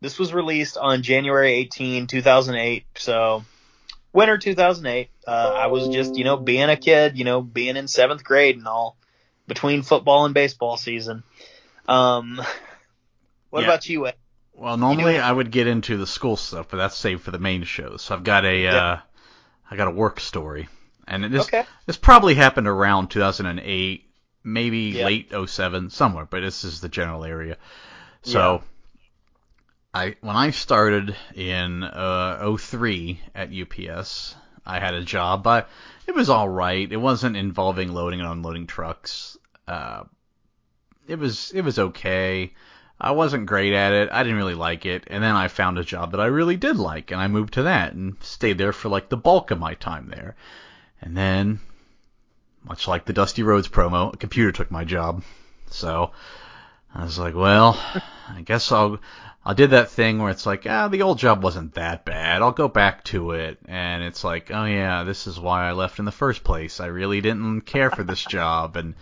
[0.00, 2.86] this was released on January 18, 2008.
[2.96, 3.44] So,
[4.12, 5.10] winter 2008.
[5.26, 8.56] Uh, I was just, you know, being a kid, you know, being in seventh grade
[8.56, 8.96] and all,
[9.48, 11.24] between football and baseball season.
[11.88, 12.40] Um,
[13.50, 13.66] what Yeah.
[13.66, 14.06] about you?
[14.06, 14.14] Ed?
[14.54, 17.38] Well, normally doing- I would get into the school stuff, but that's saved for the
[17.38, 17.96] main show.
[17.96, 18.76] So I've got a Yeah.
[18.76, 18.98] uh,
[19.70, 20.68] I got a work story,
[21.06, 21.64] and this Okay.
[21.86, 24.07] this probably happened around 2008,
[24.52, 25.06] maybe Yeah.
[25.06, 26.26] late 07, somewhere.
[26.28, 27.56] But this is the general area.
[28.22, 28.62] So
[29.94, 34.34] I when I started in uh, 03 at UPS,
[34.66, 35.68] I had a job, but
[36.06, 36.90] it was all right.
[36.90, 39.36] It wasn't involving loading and unloading trucks.
[39.66, 40.04] Uh,
[41.06, 42.52] it was it was okay.
[43.00, 44.08] I wasn't great at it.
[44.10, 45.04] I didn't really like it.
[45.06, 47.62] And then I found a job that I really did like, and I moved to
[47.62, 50.34] that and stayed there for like the bulk of my time there.
[51.00, 51.60] And then,
[52.64, 55.22] much like the Dusty Roads promo, a computer took my job.
[55.70, 56.12] So
[56.94, 57.80] I was like, well,
[58.28, 58.98] I guess I'll.
[59.44, 62.42] I did that thing where it's like, ah, the old job wasn't that bad.
[62.42, 63.58] I'll go back to it.
[63.64, 66.80] And it's like, oh yeah, this is why I left in the first place.
[66.80, 68.94] I really didn't care for this job, and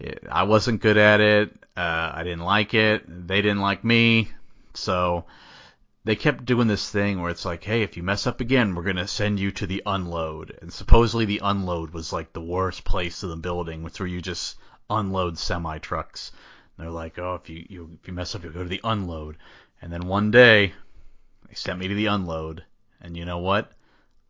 [0.00, 1.52] it, I wasn't good at it.
[1.76, 3.04] Uh, I didn't like it.
[3.06, 4.30] They didn't like me.
[4.74, 5.24] So
[6.06, 8.84] they kept doing this thing where it's like, hey, if you mess up again, we're
[8.84, 10.56] gonna send you to the unload.
[10.62, 14.22] And supposedly the unload was like the worst place in the building, which where you
[14.22, 14.56] just
[14.88, 16.30] unload semi trucks.
[16.78, 19.36] They're like, oh, if you, you if you mess up, you'll go to the unload.
[19.82, 20.74] And then one day,
[21.48, 22.62] they sent me to the unload,
[23.00, 23.72] and you know what?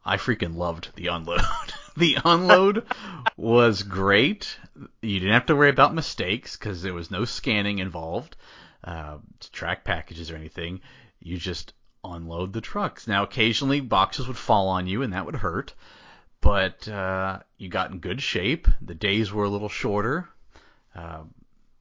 [0.03, 1.43] I freaking loved the unload
[1.97, 2.87] the unload
[3.37, 4.59] was great.
[5.03, 8.35] You didn't have to worry about mistakes because there was no scanning involved
[8.83, 10.81] uh, to track packages or anything.
[11.27, 11.73] You just
[12.05, 13.09] unload the trucks.
[13.09, 15.75] Now, occasionally boxes would fall on you and that would hurt,
[16.41, 18.69] but uh, you got in good shape.
[18.81, 20.29] The days were a little shorter.
[20.95, 21.25] Uh,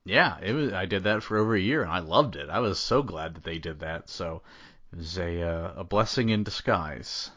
[0.04, 0.74] yeah, it was.
[0.74, 2.50] I did that for over a year and I loved it.
[2.50, 4.10] I was so glad that they did that.
[4.10, 4.42] So
[4.92, 7.30] it was a uh, a blessing in disguise.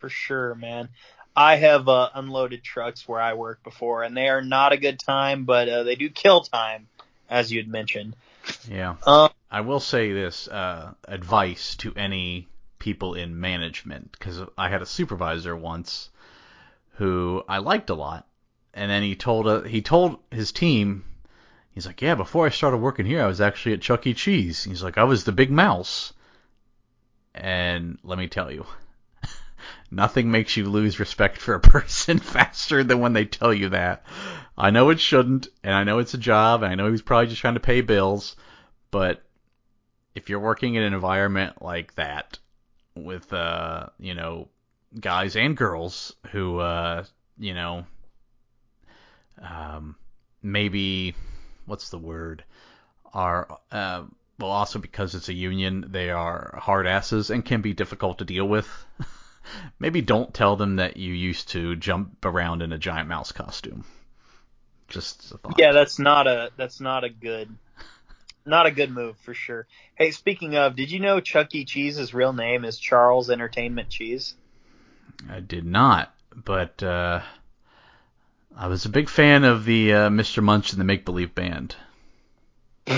[0.00, 0.88] For sure, man.
[1.36, 4.98] I have uh, unloaded trucks where I work before, and they are not a good
[4.98, 6.88] time, but uh, they do kill time,
[7.30, 8.16] as you had mentioned.
[8.68, 8.96] Yeah.
[9.06, 14.82] Um, I will say this uh, advice to any people in management because I had
[14.82, 16.10] a supervisor once
[16.94, 18.26] who I liked a lot,
[18.74, 21.04] and then he told uh, he told his team,
[21.70, 24.14] he's like, yeah, before I started working here, I was actually at Chuck E.
[24.14, 24.64] Cheese.
[24.64, 26.12] He's like, I was the big mouse,
[27.34, 28.66] and let me tell you.
[29.94, 34.06] Nothing makes you lose respect for a person faster than when they tell you that.
[34.56, 37.26] I know it shouldn't, and I know it's a job, and I know he's probably
[37.26, 38.34] just trying to pay bills,
[38.90, 39.22] but
[40.14, 42.38] if you're working in an environment like that
[42.94, 44.48] with uh, you know,
[44.98, 47.04] guys and girls who uh,
[47.38, 47.84] you know,
[49.42, 49.94] um,
[50.42, 51.14] maybe
[51.66, 52.44] what's the word
[53.12, 54.04] are uh,
[54.38, 58.24] well also because it's a union they are hard asses and can be difficult to
[58.24, 58.66] deal with.
[59.78, 63.84] maybe don't tell them that you used to jump around in a giant mouse costume.
[64.88, 65.54] Just a thought.
[65.58, 67.48] Yeah, that's not a that's not a good
[68.44, 69.66] not a good move for sure.
[69.94, 71.64] Hey, speaking of, did you know Chuck E.
[71.64, 74.34] Cheese's real name is Charles Entertainment Cheese?
[75.30, 77.20] I did not, but uh,
[78.56, 80.42] I was a big fan of the uh, Mr.
[80.42, 81.76] Munch and the Make Believe Band.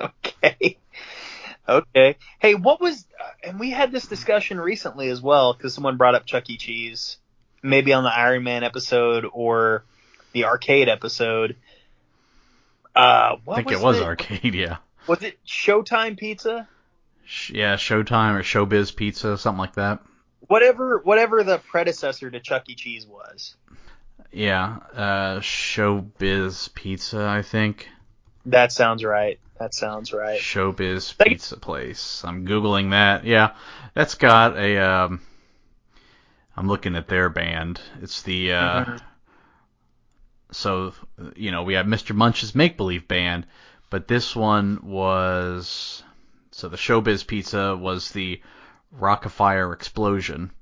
[0.00, 0.78] okay.
[1.68, 2.16] Okay.
[2.40, 6.14] Hey, what was, uh, and we had this discussion recently as well, because someone brought
[6.14, 6.56] up Chuck E.
[6.56, 7.16] Cheese,
[7.62, 9.84] maybe on the Iron Man episode or
[10.32, 11.56] the arcade episode.
[12.94, 14.76] Uh, I think it was arcade, yeah.
[15.06, 16.68] Was it Showtime Pizza?
[17.24, 20.00] Sh- Yeah, Showtime or Showbiz Pizza, something like that.
[20.46, 22.74] Whatever, whatever the predecessor to Chuck E.
[22.74, 23.56] Cheese was.
[24.30, 27.88] Yeah, uh, Showbiz Pizza, I think.
[28.46, 29.38] That sounds right.
[29.58, 30.40] That sounds right.
[30.40, 32.22] Showbiz Thank- Pizza Place.
[32.24, 33.24] I'm googling that.
[33.24, 33.52] Yeah,
[33.94, 34.78] that's got a.
[34.78, 35.20] Um,
[36.56, 37.80] I'm looking at their band.
[38.02, 38.52] It's the.
[38.52, 39.00] Uh, Mhm.
[40.52, 40.94] So
[41.34, 42.14] you know we have Mr.
[42.14, 43.46] Munch's Make Believe Band,
[43.90, 46.02] but this one was.
[46.52, 48.40] So the Showbiz Pizza was the
[48.96, 50.52] Rockafire Explosion,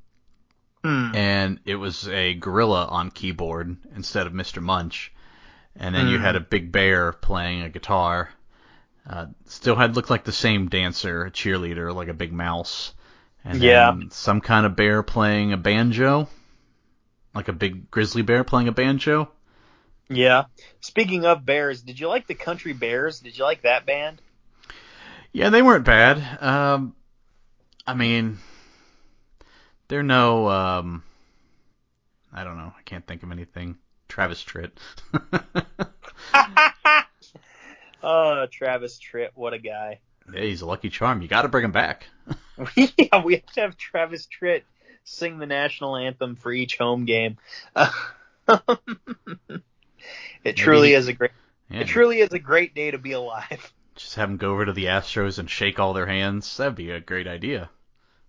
[0.82, 1.14] Hmm.
[1.14, 4.62] and it was a gorilla on keyboard instead of Mr.
[4.62, 5.12] Munch.
[5.76, 6.22] And then you Hmm.
[6.22, 8.30] had a big bear playing a guitar.
[9.08, 12.94] Uh, still had looked like the same dancer, a cheerleader, like a big mouse.
[13.44, 13.92] And then Yeah.
[14.10, 16.28] some kind of bear playing a banjo,
[17.34, 19.30] like a big grizzly bear playing a banjo.
[20.08, 20.44] Yeah.
[20.80, 23.18] Speaking of bears, did you like the Country Bears?
[23.18, 24.22] Did you like that band?
[25.32, 26.42] Yeah, they weren't bad.
[26.42, 26.94] Um,
[27.86, 28.38] I mean,
[29.88, 30.48] they're no.
[30.48, 31.02] Um,
[32.32, 32.72] I don't know.
[32.76, 33.78] I can't think of anything.
[34.12, 34.72] Travis Tritt.
[38.02, 40.00] oh, Travis Tritt, what a guy.
[40.34, 41.22] yeah, he's a lucky charm.
[41.22, 42.06] You got to bring him back.
[42.76, 44.64] yeah, we have to have Travis Tritt
[45.04, 47.38] sing the national anthem for each home game.
[50.44, 51.30] it truly he- is a great.
[51.70, 53.72] Yeah, It truly is a great day to be alive.
[53.94, 56.54] just have him go over to the Astros and shake all their hands.
[56.58, 57.70] That'd be a great idea.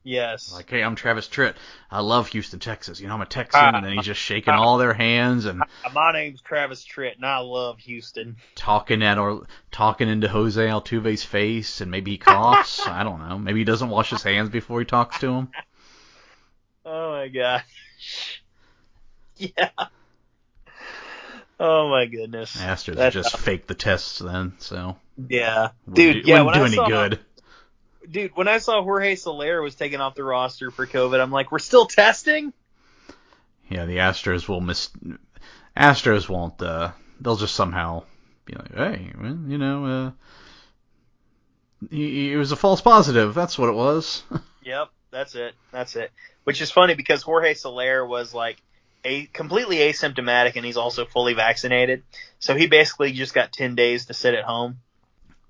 [0.06, 0.52] Yes.
[0.52, 1.56] Like, hey, I'm Travis Tritt.
[1.90, 3.00] I love Houston, Texas.
[3.00, 4.62] You know, I'm a Texan, ah, and then he's ah, just shaking ah.
[4.62, 8.36] all their hands and Uh, My name's Travis Tritt, and I love Houston.
[8.56, 12.82] talking at or talking into Jose Altuve's face, and maybe he coughs.
[12.88, 13.40] I don't know.
[13.40, 15.50] Maybe he doesn't wash his hands before he talks to him.
[16.86, 18.44] Oh my gosh.
[19.38, 19.70] Yeah.
[21.60, 22.58] Oh my goodness.
[22.58, 24.98] Astros That's- just fake the tests then, so
[25.30, 25.70] Yeah.
[25.88, 27.20] wouldn't Dude, do, yeah, wouldn't when do I any good.
[28.10, 31.52] Dude, when I saw Jorge Soler was taken off the roster for COVID, I'm like,
[31.52, 32.54] we're still testing?
[33.70, 34.90] Yeah, the Astros will miss.
[35.76, 36.62] Astros won't.
[36.62, 38.04] Uh, they'll just somehow
[38.46, 40.12] be like, hey, well, you know, uh,
[41.90, 43.34] he, he was a false positive.
[43.34, 44.24] That's what it was.
[44.66, 45.56] Yep, that's it.
[45.74, 46.10] That's it.
[46.46, 48.56] Which is funny because Jorge Soler was like
[49.04, 52.04] a completely asymptomatic and he's also fully vaccinated.
[52.40, 54.78] So he basically just got 10 days to sit at home.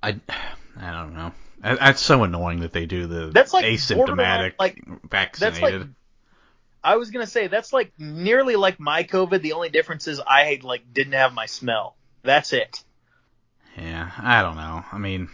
[0.02, 0.20] I,
[0.80, 1.32] I don't know.
[1.64, 5.62] That- That's so annoying that they do the That's like asymptomatic like- vaccinated.
[5.62, 5.88] That's like
[6.84, 9.42] I was going to say that's like nearly like my COVID.
[9.42, 11.96] The only difference is I like didn't have my smell.
[12.24, 12.84] That's it.
[13.78, 14.84] yeah, I don't know.
[14.92, 15.30] I mean,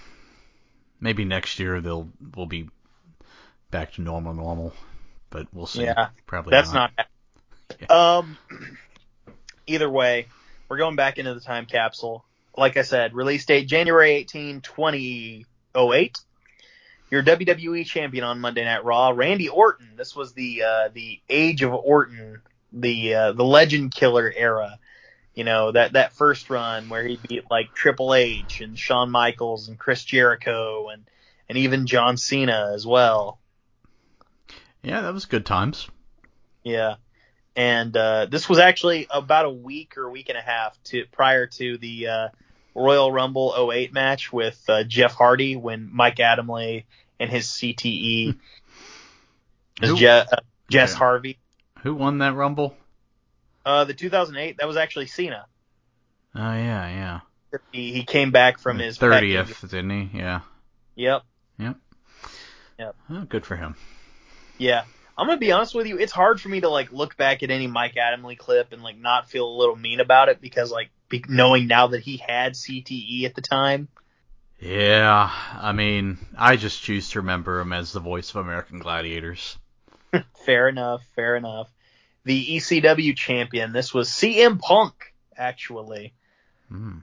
[1.02, 2.70] maybe next year they'll we'll be
[3.72, 4.74] back to normal, normal,
[5.32, 5.84] but we'll see.
[5.86, 6.92] Yeah, probably That's not
[7.90, 8.38] Um,
[9.68, 10.28] either way,
[10.68, 12.24] we're going back into the time capsule.
[12.58, 14.62] Like I said, release date January 18,
[15.74, 16.18] 2008.
[17.12, 19.94] Your WWE champion on Monday Night Raw, Randy Orton.
[19.96, 24.78] This was the uh, the age of Orton, the uh, the Legend Killer era.
[25.34, 29.70] You know that that first run where he beat like Triple H and Shawn Michaels
[29.70, 31.04] and Chris Jericho and
[31.48, 33.40] and even John Cena as well.
[34.84, 35.90] Yeah, that was good times.
[36.64, 36.96] Yeah.
[37.56, 41.06] And uh, this was actually about a week or a week and a half to
[41.12, 42.28] prior to the uh,
[42.80, 46.84] Royal Rumble 08 match with uh, Jeff Hardy when Mike Adamle
[47.20, 48.36] and his CTE
[49.82, 50.26] is Je- uh,
[50.70, 50.98] Jess Yeah.
[50.98, 51.40] Harvey.
[51.84, 52.76] Who won that Rumble?
[53.66, 55.46] Uh, the 2008 that was actually Cena.
[56.36, 57.20] Oh yeah, yeah.
[57.72, 59.44] He, he came back from his pec injury.
[59.44, 60.18] thirtieth, didn't he?
[60.20, 60.42] Yeah.
[60.96, 61.24] Yep.
[61.60, 61.76] Yep.
[63.10, 63.76] Oh, good for him.
[64.58, 64.84] Yeah.
[65.18, 65.98] I'm gonna be honest with you.
[66.00, 68.98] It's hard for me to like look back at any Mike Adamle clip and like
[68.98, 72.54] not feel a little mean about it because like be- knowing now that he had
[72.54, 73.88] CTE at the time.
[74.60, 79.58] Yeah, I mean, I just choose to remember him as the voice of American Gladiators.
[80.46, 81.02] Fair enough.
[81.16, 81.70] Fair enough.
[82.26, 83.72] The ECW champion.
[83.72, 86.14] This was CM Punk, actually.
[86.68, 87.00] Hmm.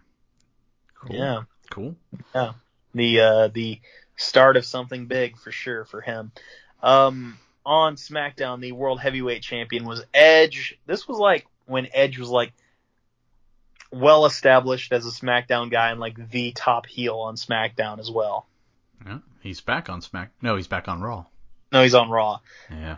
[0.94, 1.16] Cool.
[1.16, 1.42] Yeah.
[1.70, 1.96] Cool.
[2.34, 2.52] Yeah.
[2.94, 3.80] The uh, the
[4.16, 6.32] start of something big for sure for him.
[6.82, 10.78] Um, on SmackDown, the World Heavyweight Champion was Edge.
[10.86, 12.52] This was like when Edge was like
[13.92, 18.46] well established as a SmackDown guy and like the top heel on SmackDown as well.
[19.04, 20.30] Yeah, he's back on Smack.
[20.42, 21.26] No, he's back on Raw.
[21.72, 22.40] No, he's on Raw.
[22.70, 22.96] Yeah.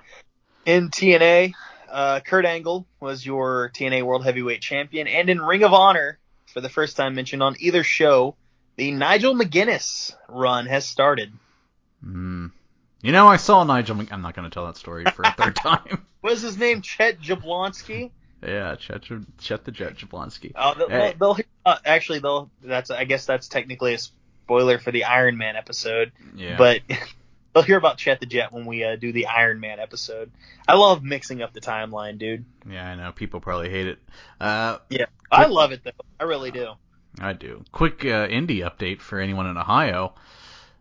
[0.67, 1.55] In TNA,
[1.91, 6.61] uh, Kurt Angle was your TNA World Heavyweight Champion, and in Ring of Honor, for
[6.61, 8.37] the first time mentioned on either show,
[8.77, 11.33] the Nigel McGuinness run has started.
[12.03, 12.47] Hmm.
[13.01, 13.97] You know, I saw Nigel.
[13.97, 16.05] Mc- I'm not going to tell that story for a third time.
[16.21, 16.83] What is his name?
[16.83, 18.11] Chet Jablonski.
[18.43, 19.03] Yeah, Chet,
[19.39, 20.53] Chet the Jet Jablonski.
[20.55, 21.15] Oh, they'll, Hey.
[21.19, 22.51] they'll, they'll uh, actually they'll.
[22.63, 26.57] That's I guess that's technically a spoiler for the Iron Man episode, Yeah.
[26.57, 26.81] but
[27.55, 30.31] they'll hear about Chet the Jet when we uh, do the Iron Man episode.
[30.67, 32.45] I love mixing up the timeline, dude.
[32.71, 33.99] yeah, I know people probably hate it.
[34.41, 34.79] Uh,
[35.31, 35.91] I love it though.
[36.21, 36.73] I really do.
[37.21, 37.65] I do.
[37.73, 40.15] Quick uh, indie update for anyone in Ohio.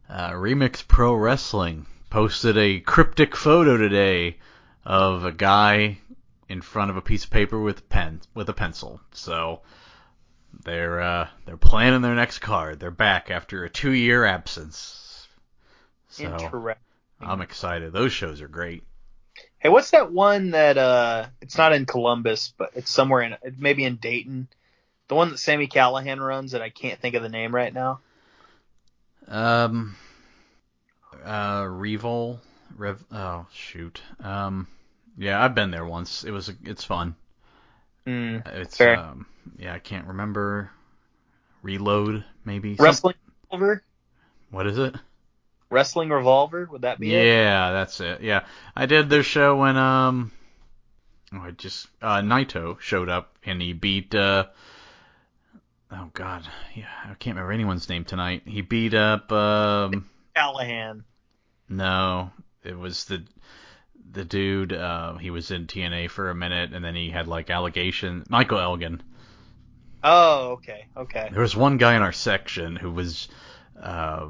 [0.09, 4.37] Uh, Remix Pro Wrestling posted a cryptic photo today
[4.85, 5.97] of a guy
[6.49, 9.01] in front of a piece of paper with a pen with a pencil.
[9.11, 9.61] So
[10.63, 12.79] they're uh, they're planning their next card.
[12.79, 15.27] They're back after a two year absence.
[16.09, 16.75] So Interesting.
[17.19, 17.93] I'm excited.
[17.93, 18.83] Those shows are great.
[19.59, 23.83] Hey, what's that one that uh it's not in Columbus, but it's somewhere in maybe
[23.83, 24.47] in Dayton.
[25.07, 28.01] The one that Sami Callihan runs that I can't think of the name right now.
[29.27, 29.95] Um,
[31.23, 32.39] uh, Revol,
[32.75, 33.03] Rev.
[33.11, 34.01] Oh shoot.
[34.19, 34.67] Um,
[35.17, 36.23] yeah, I've been there once.
[36.23, 37.15] It was it's fun.
[38.05, 38.47] Mm.
[38.55, 38.97] It's Fair.
[38.97, 39.25] um,
[39.57, 40.71] yeah, I can't remember.
[41.63, 42.75] Reload maybe.
[42.77, 43.15] Some- Wrestling
[43.51, 43.83] Revolver?
[44.51, 44.95] what is it?
[45.69, 46.67] Wrestling Revolver?
[46.71, 47.25] Would that be it?
[47.25, 48.21] Yeah, that's it.
[48.21, 50.31] Yeah, I did their show when um,
[51.33, 54.45] oh, I just uh, Naito showed up and he beat uh.
[55.89, 58.43] Oh God, yeah, I can't remember anyone's name tonight.
[58.45, 61.03] He beat up um, Callihan.
[61.69, 62.31] No,
[62.63, 63.23] it was the
[64.11, 64.73] the dude.
[64.73, 68.23] Uh, he was in TNA for a minute, and then he had like allegation.
[68.29, 69.01] Michael Elgin.
[70.03, 71.29] Oh, okay, okay.
[71.31, 73.27] There was one guy in our section who was
[73.81, 74.27] uh,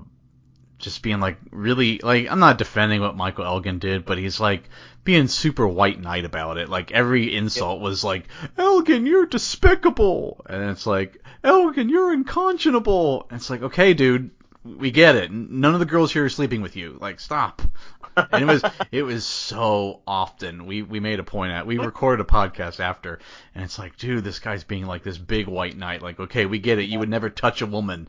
[0.78, 4.70] just being like really like I'm not defending what Michael Elgin did, but he's like
[5.04, 6.70] being super white knight about it.
[6.70, 8.26] Like every insult was like
[8.58, 13.28] Elgin, you're despicable, and it's like Elgin, you're unconscionable.
[13.30, 14.32] And it's like okay, dude.
[14.64, 15.32] We get it.
[15.32, 16.98] None of the girls here are sleeping with you.
[17.00, 17.62] Like, stop.
[18.32, 20.66] And it was it was so often.
[20.66, 23.20] We we made a point at we recorded a podcast after
[23.54, 26.02] and it's like dude this guy's being like this big white knight.
[26.02, 26.90] Like okay we get it.
[26.90, 28.08] You would never touch a woman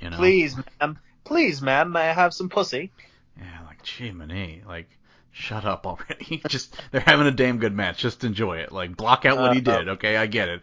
[0.00, 0.16] you know?
[0.16, 0.98] Please, ma'am.
[1.24, 2.90] Please, ma'am, may I have some pussy?
[3.38, 4.88] yeah like gee man like
[5.30, 6.42] shut up already.
[6.48, 7.98] Just they're having a damn good match.
[7.98, 8.70] Just enjoy it.
[8.72, 10.16] Like block out what he Uh, did okay?
[10.16, 10.62] I get it.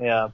[0.00, 0.28] Yeah.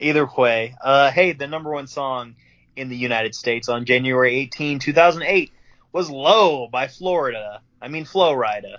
[0.00, 2.34] Either way, uh, hey, the number one song
[2.74, 5.52] in the United States on January 18, 2008
[5.92, 7.60] was Low by Florida.
[7.80, 8.76] I mean, Flo Rida.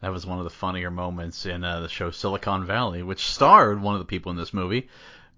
[0.00, 3.80] that was one of the funnier moments in uh, the show Silicon Valley which starred
[3.80, 4.88] one of the people in this movie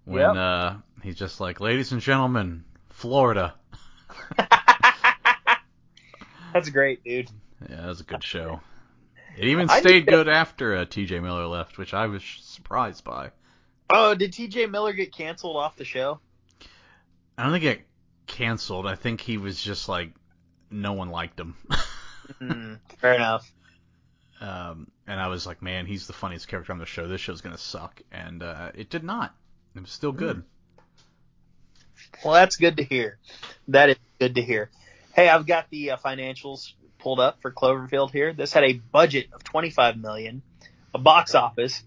[0.05, 0.37] when Yep.
[0.37, 3.55] uh he's just like ladies and gentlemen Florida
[6.53, 7.31] That's great, dude.
[7.69, 8.61] Yeah, that was a good show.
[9.37, 11.21] It even stayed good after uh, T.J.
[11.21, 13.31] Miller left, which I was surprised by.
[13.91, 16.19] Oh, did TJ Miller get canceled off the show?
[17.37, 17.87] I don't think it
[18.27, 18.87] canceled.
[18.87, 20.13] I think he was just like
[20.71, 21.57] no one liked him.
[22.41, 23.51] Hmm, fair enough.
[24.41, 27.07] Um, and I was like, man, he's the funniest character on the show.
[27.07, 29.35] This show's gonna suck, and uh, it did not.
[29.75, 30.43] It was still good.
[32.25, 33.19] Well, that's good to hear.
[33.69, 34.71] That is good to hear.
[35.15, 38.33] Hey, I've got the uh, financials pulled up for Cloverfield here.
[38.33, 40.43] This had a budget of 25 million,
[40.95, 41.83] a box office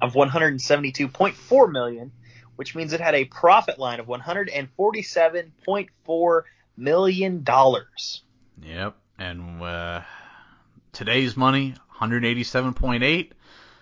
[0.00, 2.12] of 172.4 million,
[2.56, 6.42] which means it had a profit line of 147.4
[6.78, 8.22] million dollars.
[8.62, 10.02] Yep, and uh,
[10.92, 13.30] today's money, 187.8.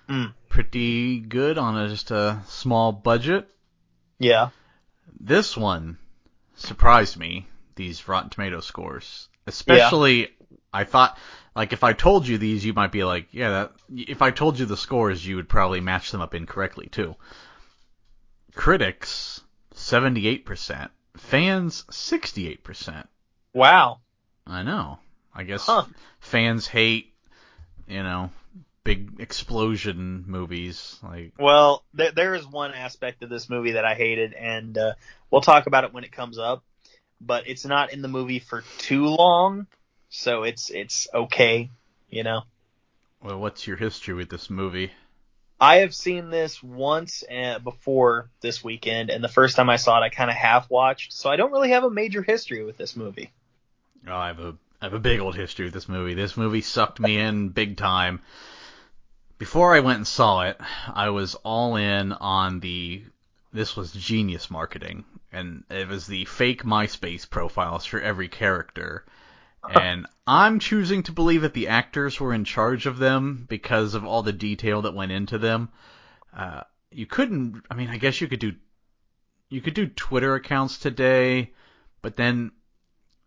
[0.08, 0.34] Mm.
[0.48, 3.48] Pretty good on a, just a small budget.
[4.18, 4.50] Yeah.
[5.20, 5.98] This one
[6.54, 7.46] surprised me.
[7.74, 10.30] These Rotten Tomato scores, especially.
[10.72, 11.18] I thought,
[11.54, 13.50] like, if I told you these, you might be like, yeah.
[13.50, 17.16] That, if I told you the scores, you would probably match them up incorrectly too.
[18.54, 19.42] Critics,
[19.74, 20.88] 78%.
[21.18, 23.06] Fans, 68%.
[23.52, 24.00] Wow.
[24.46, 24.98] I know.
[25.34, 25.84] I guess Huh.
[26.20, 27.12] fans hate,
[27.86, 28.30] you know,
[28.84, 30.98] big explosion movies.
[31.02, 34.94] Like, Well, there, there is one aspect of this movie that I hated, and uh,
[35.30, 36.62] we'll talk about it when it comes up.
[37.20, 39.66] But it's not in the movie for too long,
[40.10, 41.70] so it's it's okay,
[42.10, 42.42] you know.
[43.22, 44.92] well, what's your history with this movie?
[45.60, 49.98] I have seen this once uh, before this weekend, and the first time I saw
[49.98, 52.76] it, I kind of half watched, so I don't really have a major history with
[52.76, 53.32] this movie.
[54.06, 56.14] Oh, I have a I have a big old history with this movie.
[56.14, 58.20] This movie sucked me in big time.
[59.38, 60.60] Before I went and saw it,
[60.92, 63.04] I was all in on the
[63.52, 69.04] this was genius marketing and it was the fake MySpace profiles for every character.
[69.74, 74.04] And I'm choosing to believe that the actors were in charge of them because of
[74.04, 75.70] all the detail that went into them.
[76.36, 77.64] Uh, you couldn't.
[77.70, 78.54] I mean, I guess you could do.
[79.48, 81.52] You could do Twitter accounts today,
[82.02, 82.52] but then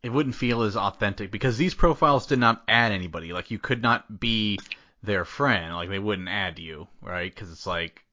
[0.03, 3.33] it wouldn't feel as authentic because these profiles did not add anybody.
[3.33, 4.59] Like you could not be
[5.03, 5.75] their friend.
[5.75, 7.33] Like they wouldn't add you, right?
[7.33, 8.03] Because it's like,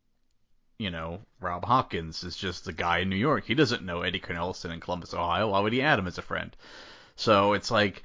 [0.79, 3.45] you know, Rob Hawkins is just a guy in New York.
[3.47, 5.51] He doesn't know Eddie Cornelison in Columbus, Ohio.
[5.51, 6.57] Why would he add him as a friend?
[7.17, 8.03] So it's like,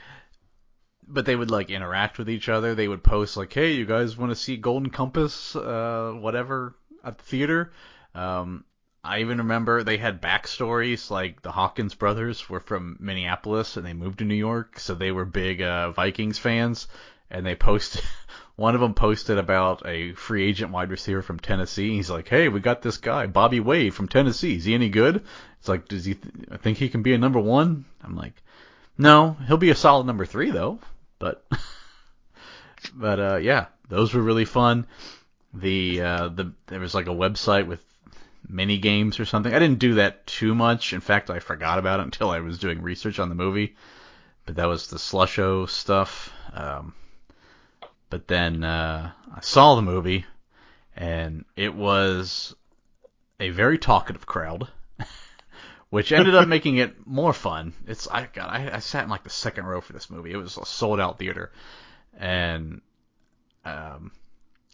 [1.07, 2.73] but they would like interact with each other.
[2.73, 7.17] They would post like, "Hey, you guys want to see Golden Compass, uh, whatever, at
[7.17, 7.73] the theater?"
[8.15, 8.63] Um,
[9.03, 11.11] I even remember they had backstories.
[11.11, 15.11] Like the Hawkins brothers were from Minneapolis and they moved to New York, so they
[15.11, 16.87] were big uh, Vikings fans.
[17.29, 18.03] And they posted,
[18.55, 21.95] one of them posted about a free agent wide receiver from Tennessee.
[21.95, 24.55] He's like, "Hey, we got this guy, Bobby Wade from Tennessee.
[24.55, 25.23] Is he any good?"
[25.59, 27.85] It's like, does he th- think he can be a number one?
[28.03, 28.41] I'm like,
[28.97, 30.79] no, he'll be a solid number three though.
[31.19, 31.45] But,
[32.93, 34.87] but uh, yeah, those were really fun.
[35.53, 37.83] The uh, the there was like a website with
[38.47, 39.53] mini games or something.
[39.53, 40.93] I didn't do that too much.
[40.93, 43.75] In fact, I forgot about it until I was doing research on the movie.
[44.45, 46.33] But that was the slusho stuff.
[46.53, 46.93] Um,
[48.09, 50.25] but then uh, I saw the movie,
[50.95, 52.55] and it was
[53.39, 54.67] a very talkative crowd,
[55.91, 57.73] which ended up making it more fun.
[57.85, 60.31] It's I got I, I sat in like the second row for this movie.
[60.31, 61.51] It was a sold out theater,
[62.17, 62.81] and
[63.65, 64.13] um,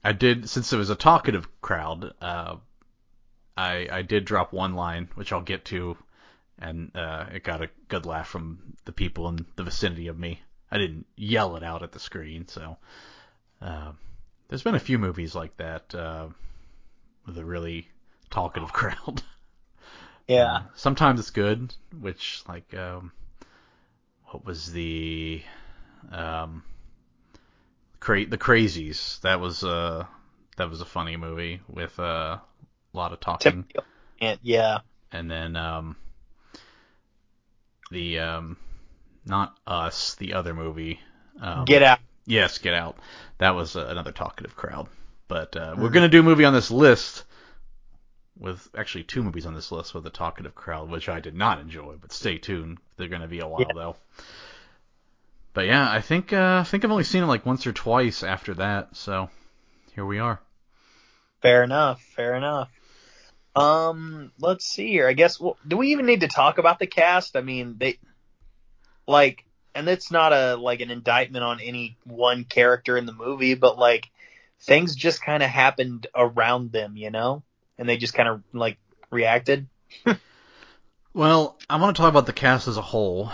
[0.03, 2.13] I did since it was a talkative crowd.
[2.22, 2.57] Uh,
[3.57, 5.97] I I did drop one line, which I'll get to,
[6.59, 10.39] and uh, it got a good laugh from the people in the vicinity of me.
[10.70, 12.78] I didn't yell it out at the screen, so
[13.59, 13.91] uh,
[14.49, 16.28] there's been a few movies like that uh,
[17.26, 17.88] with a really
[18.30, 19.24] talkative crowd.
[20.28, 20.53] Yeah.
[20.55, 23.11] Uh, sometimes it's good, which like um,
[24.25, 25.41] what was the
[26.11, 26.63] um,
[27.99, 29.19] cra- the Crazies?
[29.21, 30.05] That was uh
[30.57, 33.65] that was a funny movie with uh, a lot of talking.
[34.19, 34.80] And, yeah.
[35.11, 35.95] and then um,
[37.91, 38.57] the um,
[39.25, 40.99] not us, the other movie.
[41.39, 41.99] Um, Get out.
[42.25, 42.97] Yes, Get Out.
[43.38, 44.88] That was uh, another talkative crowd.
[45.28, 45.93] But uh, we're Mhm.
[45.93, 47.23] gonna do a movie on this list
[48.39, 51.59] with actually two movies on this list with a talkative crowd, which I did not
[51.59, 51.95] enjoy.
[51.99, 53.73] But stay tuned; they're gonna be a while Yeah.
[53.73, 53.95] though.
[55.53, 58.23] But yeah, I think uh, I think I've only seen it like once or twice
[58.23, 58.95] after that.
[58.95, 59.29] So
[59.93, 60.39] here we are.
[61.41, 62.01] Fair enough.
[62.15, 62.69] Fair enough.
[63.55, 65.07] Um, let's see here.
[65.07, 65.39] I guess.
[65.39, 67.35] Well, do we even need to talk about the cast?
[67.35, 67.97] I mean, they
[69.07, 73.55] like, and it's not a like an indictment on any one character in the movie,
[73.55, 74.09] but like
[74.61, 77.41] things just kind of happened around them, you know,
[77.78, 78.78] and they just kind of like
[79.11, 79.67] reacted.
[81.17, 83.32] Well, I want to talk about the cast as a whole.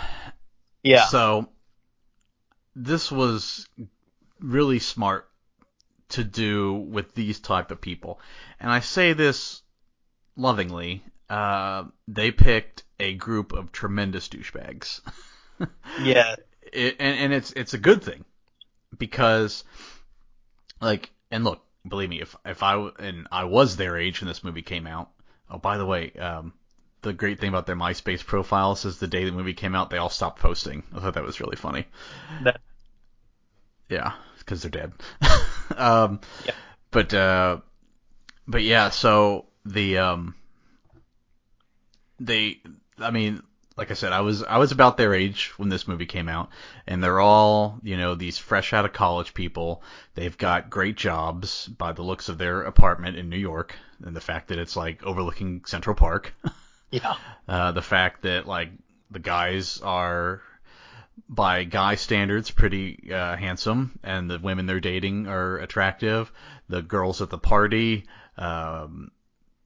[0.82, 1.04] Yeah.
[1.04, 1.50] So
[2.74, 3.68] this was
[4.40, 5.28] really smart
[6.08, 8.20] to do with these type of people,
[8.58, 9.60] and I say this
[10.34, 11.04] lovingly.
[11.28, 15.02] Uh, they picked a group of tremendous douchebags.
[16.02, 16.36] yeah.
[16.72, 18.24] it, and, and it's it's a good thing
[18.96, 19.62] because
[20.80, 24.44] like, and look, believe me, if if I and I was their age when this
[24.44, 25.10] movie came out.
[25.50, 26.52] Oh, by the way, um,
[27.02, 29.98] the great thing about their MySpace profiles is the day the movie came out, they
[29.98, 30.82] all stopped posting.
[30.94, 31.86] I thought that was really funny.
[32.42, 32.60] That-
[33.90, 34.92] Yeah, because they're dead.
[35.76, 36.54] um, Yeah.
[36.90, 37.58] But uh,
[38.46, 40.34] but yeah, so the um,
[42.20, 42.60] they,
[42.98, 43.42] I mean,
[43.76, 46.50] like I said, I was I was about their age when this movie came out,
[46.86, 49.82] and they're all you know these fresh out of college people.
[50.14, 54.20] They've got great jobs by the looks of their apartment in New York, and the
[54.20, 56.34] fact that it's like overlooking Central Park.
[56.90, 57.16] Yeah.
[57.48, 58.70] Uh, the fact that like
[59.10, 60.42] the guys are
[61.28, 66.30] by guy standards pretty uh, handsome and the women they're dating are attractive
[66.68, 68.06] the girls at the party
[68.36, 69.10] um,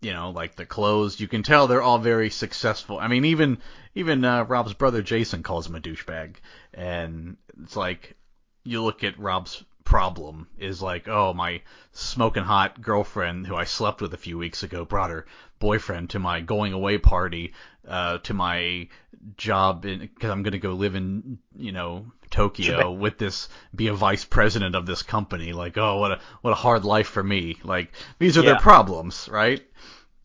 [0.01, 2.99] you know like the clothes you can tell they're all very successful.
[2.99, 3.59] I mean even
[3.95, 6.37] even uh, rob's brother jason calls him a douchebag.
[6.75, 8.17] And it's like
[8.65, 14.03] you look at rob's problem is like oh my smoking hot girlfriend who i slept
[14.03, 15.25] with a few weeks ago brought her
[15.59, 17.53] boyfriend to my going away party
[17.87, 18.89] uh, to my
[19.37, 23.95] job because I'm going to go live in you know Tokyo with this be a
[23.95, 25.53] vice president of this company.
[25.53, 27.59] Like oh what a what a hard life for me.
[27.65, 28.53] Like these are Yeah.
[28.53, 29.63] their problems right?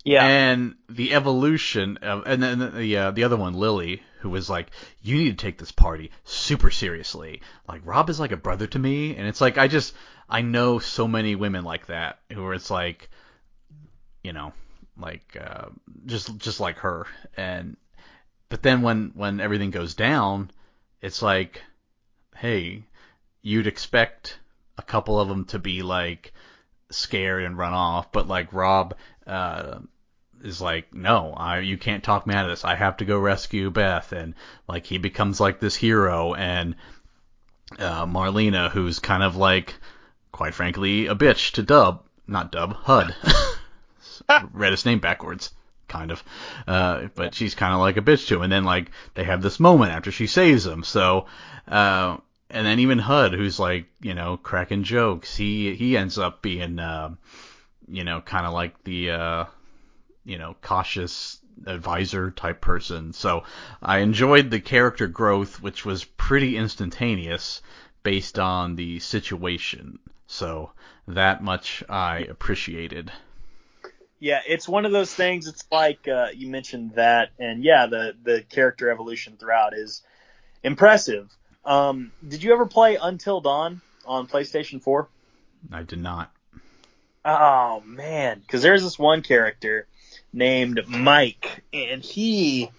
[0.06, 0.26] Yeah.
[0.26, 4.72] and the evolution of and then the uh, the other one Lily who was like
[5.02, 7.42] you need to take this party super seriously.
[7.68, 9.16] Like Rob is like a brother to me.
[9.16, 9.94] And it's like I just
[10.30, 13.10] I know so many women like that who are it's like
[14.24, 14.54] you know
[14.98, 15.70] like uh,
[16.06, 17.08] just just like her.
[17.36, 17.78] And
[18.54, 20.52] but then when when everything goes down
[21.02, 21.64] it's like
[22.36, 22.84] hey
[23.42, 24.38] you'd expect
[24.78, 26.34] a couple of them to be like
[26.92, 29.80] scared and run off but like Rob uh
[30.44, 32.64] is like no I you can't talk me out of this.
[32.64, 34.12] I have to go rescue Beth.
[34.12, 34.36] And
[34.68, 36.36] like he becomes like this hero.
[36.36, 36.76] And
[37.80, 39.74] uh Marlena who's kind of like
[40.32, 43.16] quite frankly a bitch to Dub not Dub Hud
[44.54, 45.52] read his name backwards,
[45.88, 46.24] kind of.
[46.68, 48.44] Uh, but she's kind of like a bitch to him.
[48.44, 50.84] And then like they have this moment after she saves him.
[50.84, 51.28] So,
[51.68, 52.18] uh,
[52.50, 56.80] and then even Hud, who's like you know cracking jokes, he he ends up being
[56.80, 57.16] uh,
[57.88, 59.46] you know kind of like the uh,
[60.26, 63.14] you know cautious advisor type person.
[63.14, 63.44] So
[63.82, 67.62] I enjoyed the character growth, which was pretty instantaneous
[68.04, 70.00] based on the situation.
[70.28, 70.72] So
[71.08, 73.12] that much I appreciated.
[74.24, 75.48] Yeah, it's one of those things.
[75.48, 80.02] It's like uh, you mentioned that, and yeah, the the character evolution throughout is
[80.64, 81.30] impressive.
[81.66, 85.10] Um, did you ever play Until Dawn on PlayStation 4?
[85.74, 86.32] I did not.
[87.26, 89.88] Oh man, because there's this one character
[90.32, 92.72] named Mike, and he,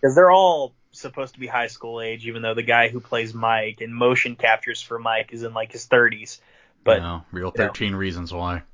[0.00, 3.32] because they're all supposed to be high school age, even though the guy who plays
[3.32, 6.40] Mike and motion captures for Mike is in like his 30s.
[6.82, 7.68] But know, real you know.
[7.68, 8.64] 13 reasons why.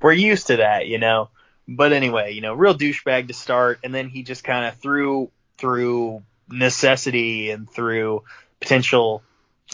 [0.00, 1.30] We're used to that, you know.
[1.68, 5.30] But anyway, you know, real douchebag to start, and then he just kind of through
[5.58, 8.24] through necessity and through
[8.60, 9.22] potential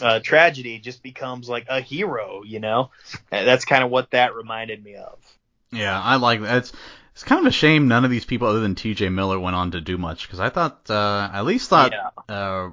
[0.01, 2.91] uh, tragedy just becomes like a hero, you know.
[3.31, 5.17] And that's kind of what that reminded me of.
[5.71, 6.57] Yeah, I like that.
[6.57, 6.73] It's,
[7.13, 9.09] it's kind of a shame none of these people other than T.J.
[9.09, 12.33] Miller went on to do much because I thought uh, I at least thought yeah,
[12.33, 12.69] uh,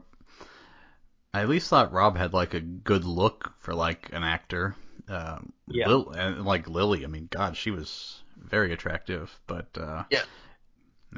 [1.35, 4.77] I at least thought Rob had like a good look for like an actor.
[5.09, 5.39] Uh,
[5.69, 5.89] Yeah.
[5.89, 10.23] Lil, and like Lily, I mean, God, she was very attractive, but uh, Yeah.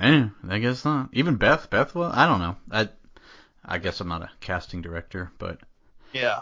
[0.00, 1.08] Eh, I guess not.
[1.12, 2.56] Even Beth, Beth, well, I don't know.
[2.70, 2.88] I,
[3.64, 5.58] I guess I'm not a casting director, but
[6.12, 6.40] yeah.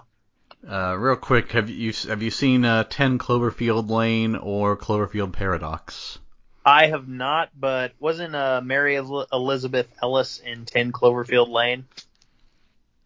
[0.69, 6.19] uh, real quick, have you have you seen uh, 10 Cloverfield Lane or Cloverfield Paradox?
[6.65, 11.87] I have not, but wasn't uh, Mary El- Elizabeth Ellis in Ten Cloverfield Lane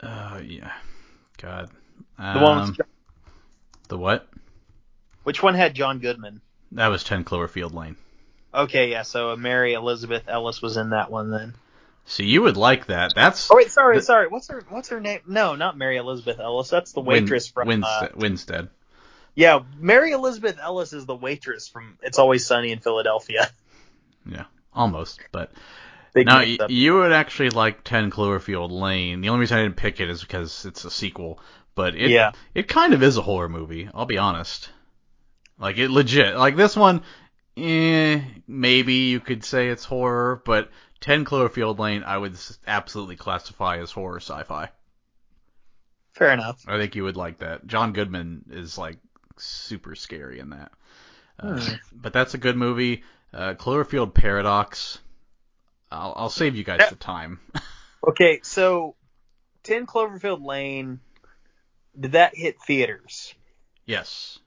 [0.00, 0.72] Uh, yeah.
[1.38, 1.70] God.
[2.18, 2.68] the Um, one?
[2.68, 2.80] With,
[3.90, 4.26] the what?
[5.24, 6.40] which one had John Goodman?
[6.72, 7.96] That was 10 Cloverfield Lane.
[8.54, 9.02] Okay, yeah.
[9.02, 11.54] So uh, Mary Elizabeth Ellis was in that one then.
[12.06, 13.12] See, you would like that.
[13.14, 14.28] That's Oh wait, sorry, The- sorry.
[14.28, 15.20] What's her What's her name?
[15.26, 16.68] No, not Mary Elizabeth Ellis.
[16.70, 17.68] That's the waitress from.
[17.68, 18.16] Uh, Winstead.
[18.16, 18.68] Winstead.
[19.34, 23.48] yeah, Mary Elizabeth Ellis is the waitress from It's Always Sunny in Philadelphia.
[24.30, 25.20] Yeah, almost.
[25.32, 25.52] But
[26.12, 29.20] Big no, y- you would actually like 10 Cloverfield Lane.
[29.20, 31.38] The only reason I didn't pick it is because it's a sequel.
[31.74, 32.32] But it Yeah.
[32.54, 33.88] it kind of is a horror movie.
[33.94, 34.70] I'll be honest.
[35.58, 36.36] Like it legit.
[36.36, 37.02] Like this one,
[37.56, 43.78] eh, maybe you could say it's horror, but 10 Cloverfield Lane I would absolutely classify
[43.78, 44.70] as horror sci-fi.
[46.12, 46.64] Fair enough.
[46.66, 47.66] I think you would like that.
[47.66, 48.98] John Goodman is like
[49.38, 50.72] super scary in that.
[51.38, 51.74] Uh, Hmm.
[51.92, 53.04] But that's a good movie.
[53.32, 54.98] Uh, Cloverfield Paradox.
[55.90, 56.90] I'll, I'll save you guys Yeah.
[56.90, 57.40] the time.
[58.02, 58.96] Okay, so
[59.62, 61.00] Ten Cloverfield Lane.
[62.00, 63.34] Did that hit theaters?
[63.84, 64.38] yes.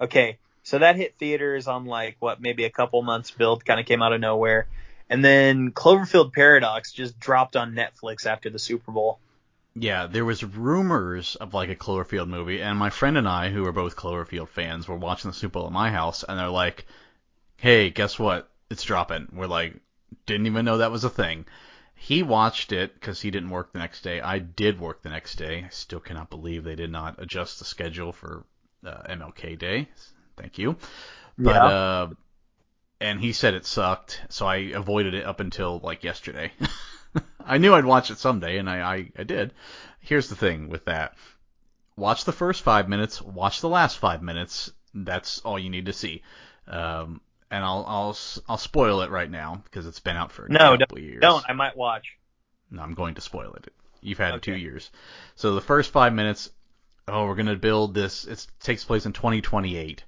[0.00, 3.86] Okay, so that hit theaters on like what maybe a couple months build, kind of
[3.86, 4.66] came out of nowhere,
[5.08, 9.20] and then Cloverfield Paradox just dropped on Netflix after the Super Bowl.
[9.76, 13.64] Yeah, there was rumors of like a Cloverfield movie, and my friend and I, who
[13.66, 16.86] are both Cloverfield fans, were watching the Super Bowl at my house, and they're like,
[17.56, 18.50] "Hey, guess what?
[18.70, 19.74] It's dropping." We're like,
[20.26, 21.46] "Didn't even know that was a thing."
[21.94, 24.20] He watched it because he didn't work the next day.
[24.20, 25.64] I did work the next day.
[25.64, 28.44] I still cannot believe they did not adjust the schedule for
[28.84, 29.88] uh, MLK Day.
[30.36, 30.76] Thank you.
[31.38, 31.64] But Yeah.
[31.66, 32.10] uh,
[33.00, 36.52] and he said it sucked, so I avoided it up until like yesterday.
[37.46, 39.52] I knew I'd watch it someday, and I, I, I did.
[40.00, 41.16] Here's the thing with that.
[41.96, 44.72] Watch the first five minutes, watch the last five minutes.
[44.94, 46.22] That's all you need to see.
[46.66, 47.20] Um,
[47.54, 48.16] and I'll, I'll,
[48.48, 51.20] I'll spoil it right now because it's been out for a No, couple years.
[51.20, 51.44] Don't.
[51.48, 52.04] I might watch.
[52.68, 53.72] No, I'm going to spoil it.
[54.00, 54.90] You've had two years.
[55.36, 56.50] So the first five minutes,
[57.06, 58.24] oh, we're gonna build this.
[58.24, 60.02] It takes place in 2028,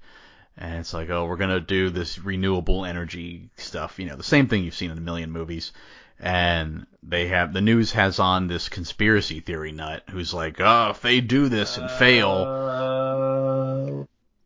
[0.56, 4.00] and it's like, oh, we're gonna do this renewable energy stuff.
[4.00, 5.72] You know, the same thing you've seen in a million movies.
[6.18, 11.02] And they have the news has on this conspiracy theory nut who's like, oh, if
[11.02, 12.44] they do this and fail,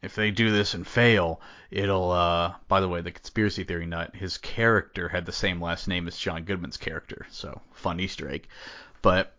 [0.02, 1.40] if they do this and fail,
[1.70, 2.10] it'll.
[2.10, 6.08] Uh, by the way, the conspiracy theory nut, his character had the same last name
[6.08, 8.46] as John Goodman's character, so fun Easter egg.
[9.02, 9.34] But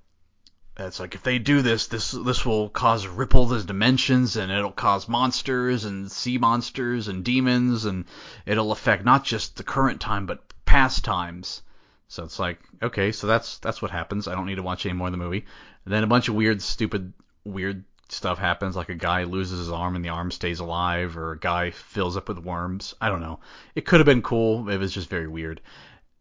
[0.77, 4.51] it's like if they do this, this this will cause a ripple the dimensions, and
[4.51, 8.05] it'll cause monsters and sea monsters and demons, and
[8.45, 11.63] it'll affect not just the current time but past times.
[12.07, 14.27] So it's like, okay, so that's that's what happens.
[14.27, 15.45] I don't need to watch any more of the movie.
[15.85, 19.71] And then a bunch of weird, stupid, weird stuff happens, like a guy loses his
[19.71, 22.93] arm and the arm stays alive, or a guy fills up with worms.
[22.99, 23.39] I don't know.
[23.73, 24.69] It could have been cool.
[24.69, 25.61] It was just very weird.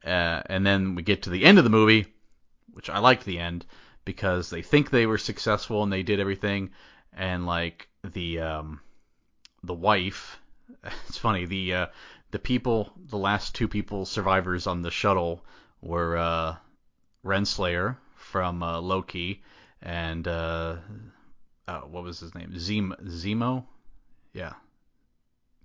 [0.05, 2.07] Uh, and then we get to the end of the movie,
[2.73, 3.67] which I liked the end
[4.05, 6.71] because they think they were successful and they did everything,
[7.13, 8.81] and like the um,
[9.63, 10.39] the wife.
[11.09, 11.87] It's funny the uh,
[12.31, 15.45] the people, the last two people survivors on the shuttle
[15.83, 16.57] were uh,
[17.25, 19.43] Renslayer from uh, Loki
[19.83, 20.77] and uh,
[21.71, 22.59] uh, what was his name?
[22.59, 23.65] Zem- Zemo?
[24.33, 24.55] Yeah.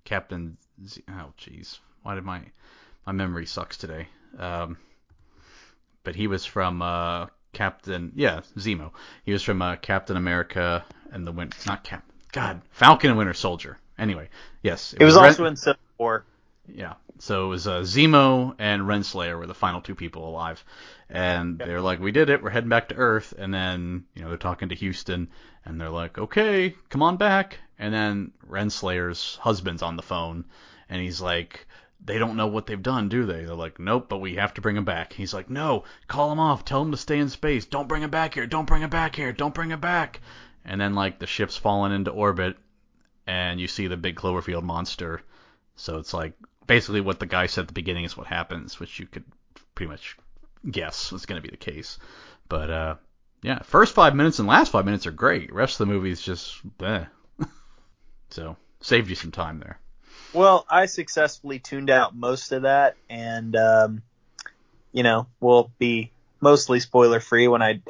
[0.04, 1.78] Captain Z- oh jeez.
[2.02, 2.42] Why did my
[3.04, 4.08] my memory sucks today.
[4.38, 4.78] Um
[6.04, 8.92] but he was from uh Captain yeah, Zemo.
[9.24, 13.34] He was from uh, Captain America and the Win not Cap God, Falcon and Winter
[13.34, 13.78] Soldier.
[13.98, 14.28] Anyway,
[14.62, 14.94] yes.
[14.98, 16.24] it was Ren- also in Civil War.
[16.68, 16.94] Yeah.
[17.18, 20.62] So it was uh, Zemo and Renslayer were the final two people alive,
[21.08, 21.68] and Yep.
[21.68, 22.42] they're like, "We did it.
[22.42, 25.28] We're heading back to Earth." And then you know they're talking to Houston,
[25.64, 30.44] and they're like, "Okay, come on back." And then Renslayer's husband's on the phone,
[30.90, 31.66] and he's like,
[32.04, 34.60] "They don't know what they've done, do they?" They're like, "Nope, but we have to
[34.60, 36.64] bring him back." He's like, "No, call him off.
[36.66, 37.64] Tell him to stay in space.
[37.64, 38.46] Don't bring him back here.
[38.46, 39.32] Don't bring him back here.
[39.32, 40.20] Don't bring him back."
[40.66, 42.58] And then like the ship's falling into orbit,
[43.26, 45.22] and you see the big Cloverfield monster.
[45.76, 46.34] So it's like
[46.66, 49.24] basically what the guy said at the beginning is what happens, which you could
[49.74, 50.16] pretty much
[50.68, 51.98] guess was going to be the case.
[52.48, 52.94] But uh,
[53.42, 55.52] yeah, first five minutes and last five minutes are great.
[55.52, 57.04] Rest of the movie is just eh.
[58.30, 59.78] so saved you some time there.
[60.32, 64.02] Well, I successfully tuned out most of that, and um,
[64.92, 66.10] you know, we'll be
[66.40, 67.80] mostly spoiler free when I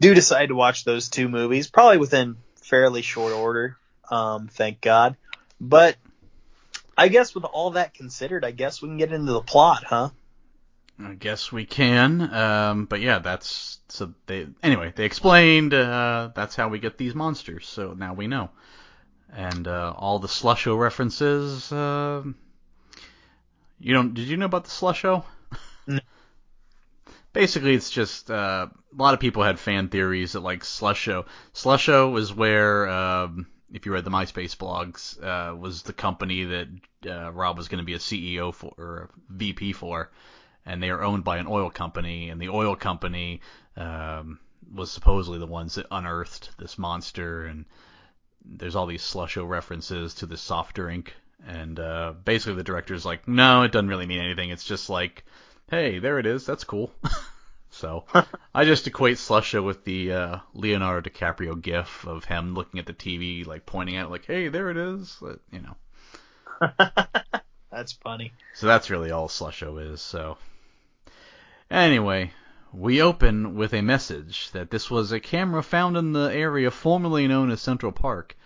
[0.00, 3.76] do decide to watch those two movies, probably within fairly short order.
[4.10, 5.16] Um, thank God.
[5.60, 5.96] But
[6.96, 10.10] I guess with all that considered, I guess we can get into the plot, huh?
[11.02, 12.20] I guess we can.
[12.32, 14.92] Um, but yeah, that's so they anyway.
[14.94, 17.66] They explained uh, that's how we get these monsters.
[17.66, 18.50] So now we know.
[19.32, 21.72] And uh, all the slusho references.
[21.72, 22.22] Uh,
[23.80, 24.14] you don't?
[24.14, 25.24] Did you know about the slusho?
[25.86, 25.98] No.
[27.32, 31.26] Basically, it's just uh, a lot of people had fan theories that like slusho.
[31.52, 36.68] Slusho was where, um, if you read the MySpace blogs, uh, was the company that
[37.06, 40.10] uh, Rob was going to be a CEO for or VP for
[40.66, 43.40] and they are owned by an oil company, and the oil company
[43.76, 44.38] um,
[44.72, 47.64] was supposedly the ones that unearthed this monster, and
[48.44, 51.14] there's all these slusho references to this soft drink,
[51.46, 54.50] and uh, basically the director's like, no, it doesn't really mean anything.
[54.50, 55.24] It's just like,
[55.68, 56.90] hey, there it is, that's cool.
[57.74, 58.04] so
[58.54, 62.92] I just equate slusho with the uh, Leonardo DiCaprio gif of him looking at the
[62.92, 65.76] TV, like pointing at it, like, hey, there it is, But, you know.
[67.70, 68.32] That's funny.
[68.54, 70.00] So that's really all Slusho is.
[70.00, 70.38] So
[71.68, 72.30] anyway,
[72.72, 77.26] we open with a message that this was a camera found in the area formerly
[77.26, 78.36] known as Central Park,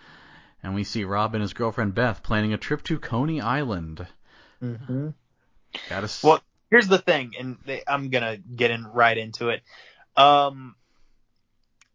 [0.62, 4.07] and we see Rob and his girlfriend Beth planning a trip to Coney Island.
[4.62, 5.11] Mm-hmm.
[5.91, 6.22] Got us.
[6.22, 6.41] Well,
[6.71, 9.62] here's the thing, and they, I'm gonna get in right into it.
[10.16, 10.75] Um,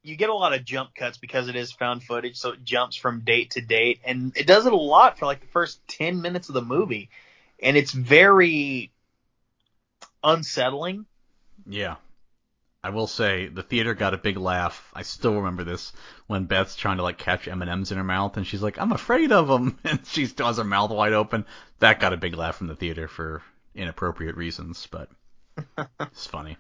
[0.02, 2.96] you get a lot of jump cuts because it is found footage, so it jumps
[2.96, 6.22] from date to date, and it does it a lot for like the first ten
[6.22, 7.10] minutes of the movie,
[7.62, 8.92] and it's very
[10.24, 11.06] unsettling.
[11.68, 11.96] Yeah.
[12.86, 14.92] I will say the theater got a big laugh.
[14.94, 15.94] I still remember this
[16.28, 18.78] when Beth's trying to like catch M and M's in her mouth, and she's like,
[18.78, 21.46] "I'm afraid of them," and she still has her mouth wide open.
[21.80, 23.42] That got a big laugh from the theater for
[23.76, 25.10] inappropriate reasons, but
[26.00, 26.58] it's funny.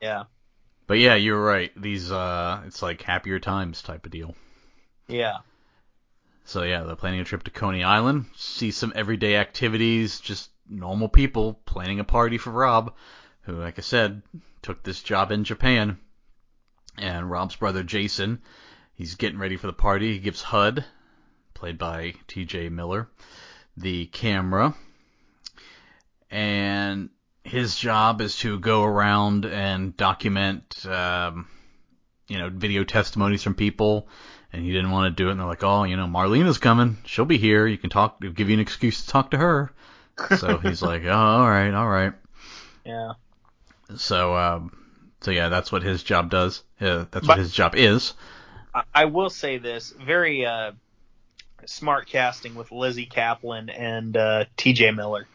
[0.00, 0.24] Yeah.
[0.86, 1.70] But yeah, you're right.
[1.80, 4.34] These uh, it's like happier times type of deal.
[5.08, 5.38] Yeah.
[6.44, 11.08] So yeah, they're planning a trip to Coney Island, see some everyday activities, just normal
[11.08, 12.94] people planning a party for Rob,
[13.42, 14.22] who, like I said,
[14.60, 15.98] took this job in Japan.
[16.98, 18.42] And Rob's brother Jason,
[18.94, 20.12] he's getting ready for the party.
[20.12, 20.84] He gives Hud,
[21.54, 22.68] played by T.J.
[22.68, 23.08] Miller,
[23.76, 24.74] the camera,
[26.32, 27.10] and
[27.44, 31.46] his job is to go around and document, um,
[32.28, 34.08] you know, video testimonies from people.
[34.54, 36.98] And he didn't want to do it, and they're like, "Oh, you know, Marlena's coming.
[37.06, 37.66] She'll be here.
[37.66, 38.20] You can talk.
[38.20, 39.72] Give you an excuse to talk to her."
[40.38, 42.12] So he's like, "Oh, all right, all right."
[42.84, 43.12] Yeah.
[43.96, 44.76] So, um,
[45.22, 46.64] so yeah, that's what his job does.
[46.78, 48.12] Uh, that's But- what his job is.
[48.74, 50.72] I, I will say this very uh,
[51.64, 54.90] smart casting with Lizzy Caplan and uh, T.J.
[54.90, 55.26] Miller.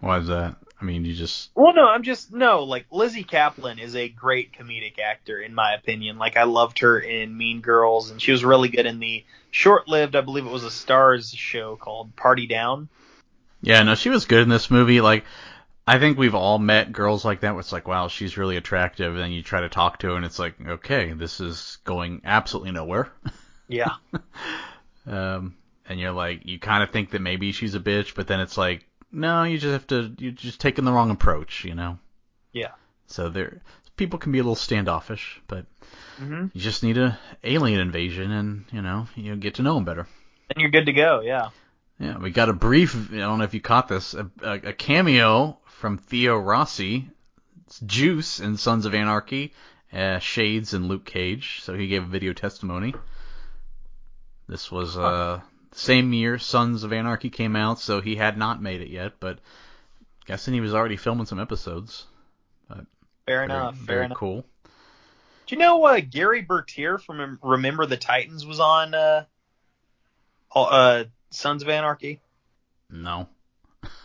[0.00, 0.56] Why is that?
[0.80, 2.64] I mean, you just Well, no, I'm just no.
[2.64, 6.16] Like Lizzy Caplan is a great comedic actor, in my opinion.
[6.16, 10.16] Like I loved her in Mean Girls, and she was really good in the short-lived,
[10.16, 12.88] I believe it was a Starz show called Party Down.
[13.60, 15.00] yeah, no, she was good in this movie.
[15.00, 15.24] Like,
[15.86, 17.52] I think we've all met girls like that.
[17.52, 20.16] Where it's like, wow, she's really attractive, and then you try to talk to her,
[20.16, 23.10] and it's like, okay, this is going absolutely nowhere.
[23.72, 23.92] Yeah,
[25.06, 25.54] Um,
[25.88, 28.58] and you're like, you kind of think that maybe she's a bitch, but then it's
[28.58, 31.98] like, no, you just have to, you're just taking the wrong approach, you know.
[32.52, 32.72] yeah.
[33.06, 33.60] So there,
[33.96, 35.66] people can be a little standoffish, but
[36.18, 39.84] hmm you just need a alien invasion, and you know, you get to know them
[39.84, 40.06] better.
[40.48, 41.20] Then you're good to go.
[41.20, 41.50] Yeah.
[41.98, 42.94] Yeah, we got a brief.
[43.12, 44.14] I don't know if you caught this.
[44.14, 47.10] A, a, a cameo from Theo Rossi,
[47.66, 49.52] it's Juice in Sons of Anarchy,
[49.92, 51.60] uh, Shades and Luke Cage.
[51.62, 52.94] So he gave a video testimony.
[54.48, 55.40] This was uh
[55.72, 59.38] same year Sons of Anarchy came out, so he had not made it yet, but
[60.26, 62.06] guessing he was already filming some episodes.
[62.68, 62.86] Fair
[63.26, 63.76] Very- enough.
[63.76, 64.18] Fair very enough.
[64.18, 64.44] cool.
[65.46, 69.24] Do you know uh, Gary Bertier from Remember the Titans was on uh,
[70.54, 72.20] uh, Sons of Anarchy?
[72.88, 73.28] No.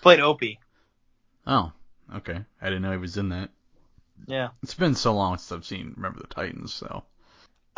[0.02, 0.60] Played Opie.
[1.48, 1.72] Oh,
[2.16, 2.40] okay.
[2.62, 3.50] I didn't know he was in that.
[4.28, 4.50] Yeah.
[4.64, 7.04] It's been so long since I've seen Remember the Titans, so.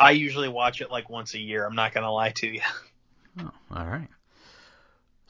[0.00, 1.66] I usually watch it like once a year.
[1.66, 2.60] I'm not gonna lie to you.
[3.40, 4.08] Oh, all right.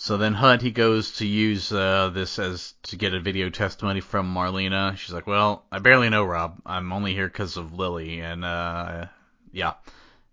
[0.00, 4.00] So then Hud he goes to use uh, this as to get a video testimony
[4.00, 4.96] from Marlena.
[4.96, 6.61] She's like, "Well, I barely know Rob.
[6.64, 9.06] I'm only here because of Lily." And uh,
[9.52, 9.74] yeah,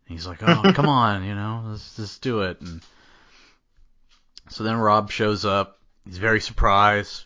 [0.07, 2.81] And he's like, "Oh, come on, you know, let's just do it." And
[4.49, 5.79] so then Rob shows up.
[6.05, 7.23] He's very surprised.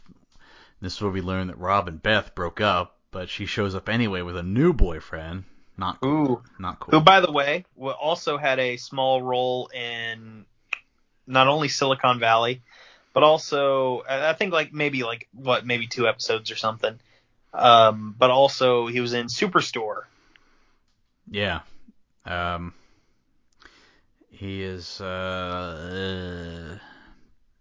[0.80, 3.90] This is where we learn that Rob and Beth broke up, but she shows up
[3.90, 5.44] anyway with a new boyfriend.
[5.80, 6.32] Not cool.
[6.32, 6.44] Ooh.
[6.60, 7.00] Not cool.
[7.00, 10.46] Who, by the way, wa- also had a small role in
[11.26, 12.62] not only Silicon Valley,
[13.14, 17.00] but also I I think like maybe like what maybe two episodes or something.
[17.54, 20.02] Um, but also he was in Superstore.
[21.32, 21.62] Yeah.
[22.26, 22.74] Um,
[24.30, 26.78] he is uh, uh,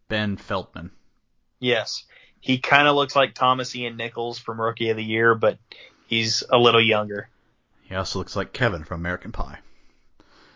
[0.08, 0.90] Ben Feldman.
[1.60, 2.04] Yes,
[2.40, 5.58] he kind of looks like Thomas Ian Nichols from Rookie of the Year, but
[6.08, 7.28] he's a little younger.
[7.88, 9.58] He also looks like Kevin from American Pie.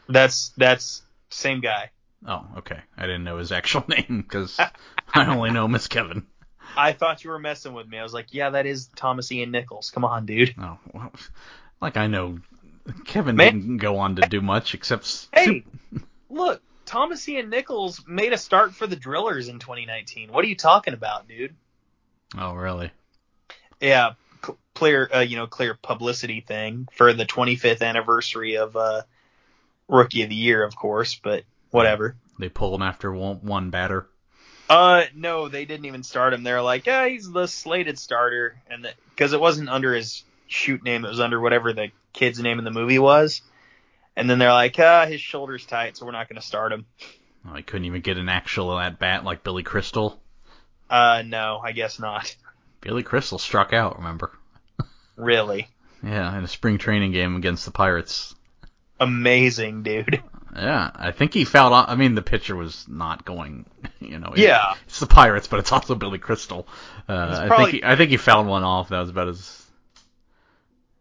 [0.08, 1.90] That's that's same guy.
[2.26, 2.78] Oh, okay.
[2.96, 4.58] I didn't know his actual name because
[5.14, 6.26] I only know Miss Kevin.
[6.76, 7.98] I thought you were messing with me.
[7.98, 9.90] I was like, yeah, that is Thomas Ian Nichols.
[9.90, 10.54] Come on, dude.
[10.58, 11.12] Oh, well,
[11.80, 12.38] like I know
[13.04, 15.28] Kevin Man- didn't go on to do much except.
[15.32, 15.64] Hey,
[16.30, 20.32] look, Thomas Ian Nichols made a start for the Drillers in 2019.
[20.32, 21.54] What are you talking about, dude?
[22.38, 22.90] Oh, really?
[23.80, 24.12] Yeah,
[24.82, 29.02] clear, uh, you know, clear publicity thing for the 25th anniversary of uh,
[29.86, 32.16] Rookie of the Year, of course, but whatever.
[32.40, 34.08] They pull him after one, one batter.
[34.68, 36.42] Uh, no, they didn't even start him.
[36.42, 41.04] They're like, yeah, he's the slated starter, and because it wasn't under his shoot name,
[41.04, 43.40] it was under whatever the kid's name in the movie was.
[44.16, 46.86] And then they're like, ah, his shoulder's tight, so we're not going to start him.
[47.48, 50.20] Oh, he couldn't even get an actual at bat like Billy Crystal.
[50.90, 52.34] Uh, no, I guess not.
[52.80, 53.98] Billy Crystal struck out.
[53.98, 54.32] Remember?
[55.16, 55.68] Really.
[56.02, 58.34] Yeah, in a spring training game against the Pirates.
[58.98, 60.22] Amazing, dude.
[60.54, 61.88] Yeah, I think he fouled off.
[61.88, 63.66] I mean, the pitcher was not going.
[64.00, 64.32] You know.
[64.32, 64.74] it- Yeah.
[64.86, 66.66] It's the Pirates, but it's also Billy Crystal.
[67.08, 68.88] Uh, It's I think he, I think he fouled one off.
[68.88, 69.64] That was about as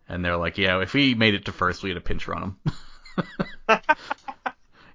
[0.08, 2.56] And they're like, yeah, if we made it to first, we had a pinch run
[3.18, 3.78] him.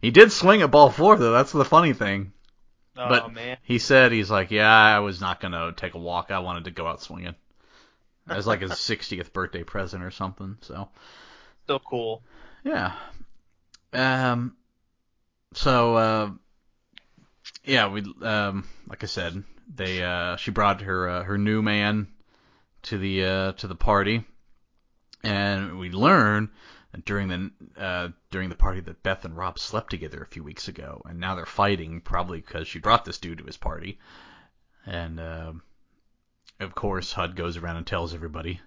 [0.00, 1.32] he did swing at ball four though.
[1.32, 2.32] That's the funny thing.
[2.96, 3.56] Oh But- man.
[3.62, 6.30] He said he's like, yeah, I was not gonna take a walk.
[6.30, 7.34] I wanted to go out swinging.
[8.28, 10.58] It was like his 60th birthday present or something.
[10.62, 10.88] So
[11.64, 12.22] Still cool.
[12.64, 12.92] yeah.
[13.92, 14.56] Um.
[15.54, 16.30] So uh,
[17.64, 19.42] yeah, we um, like I said,
[19.74, 22.08] they uh, she brought her uh, her new man
[22.82, 24.24] to the uh, to the party,
[25.22, 26.50] and we learn
[26.92, 27.50] that during the
[27.80, 31.18] uh, during the party that Beth and Rob slept together a few weeks ago, and
[31.18, 33.98] now they're fighting probably because she brought this dude to his party,
[34.84, 35.52] and uh,
[36.60, 38.60] of course Hud goes around and tells everybody,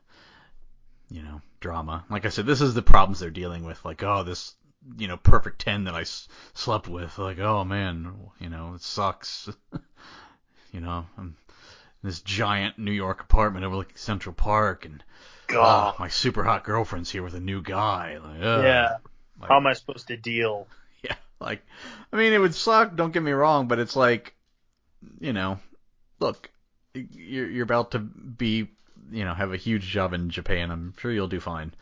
[1.10, 2.06] you know, drama.
[2.10, 3.84] Like I said, this is the problems they're dealing with.
[3.84, 4.54] Like, oh, this
[4.98, 7.18] you know perfect ten that I s- slept with.
[7.18, 9.50] Like, oh man, you know, it sucks.
[10.72, 11.36] you know, I'm
[12.04, 15.04] in this giant New York apartment overlooking Central Park, and
[15.50, 15.94] ah, God.
[15.94, 18.18] oh, my super hot girlfriend's here with a new guy.
[18.18, 18.64] Like, ugh.
[18.64, 18.98] yeah.
[19.40, 20.68] Like, How am I supposed to deal?
[21.04, 21.62] yeah, like,
[22.12, 22.96] I mean, it would suck.
[22.96, 24.36] Don't get me wrong, but it's like,
[25.20, 25.60] you know,
[26.20, 26.50] look,
[26.94, 28.70] you're you're about to be,
[29.12, 30.72] you know, have a huge job in Japan.
[30.72, 31.74] I'm sure you'll do fine.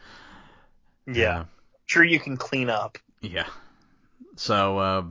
[1.06, 1.46] Yeah.
[1.86, 2.98] Sure, you can clean up.
[3.22, 3.48] Yeah.
[4.36, 5.04] So, uh,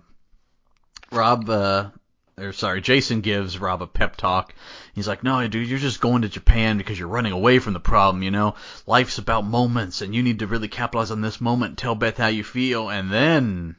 [1.10, 1.90] Rob, uh,
[2.38, 4.54] or sorry, Jason gives Rob a pep talk.
[4.94, 7.80] He's like, no, dude, you're just going to Japan because you're running away from the
[7.80, 8.56] problem, you know?
[8.86, 12.18] Life's about moments, and you need to really capitalize on this moment and tell Beth
[12.18, 13.76] how you feel, and then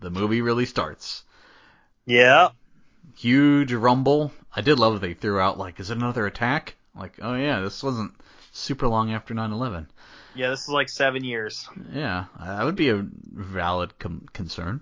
[0.00, 1.22] the movie really starts.
[2.04, 2.48] Yeah.
[3.16, 4.32] Huge rumble.
[4.54, 6.74] I did love that they threw out, like, is it another attack?
[6.94, 8.12] Like, oh yeah, this wasn't
[8.52, 9.86] super long after 9/11.
[10.34, 11.68] Yeah, this is like seven years.
[11.92, 14.80] Yeah, that would be a valid com- concern.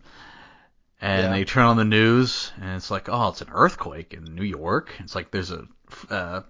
[1.00, 1.30] And Yeah.
[1.30, 4.92] they turn on the news, and it's like, oh, it's an earthquake in New York.
[5.00, 5.64] It's like there's a
[6.10, 6.42] uh,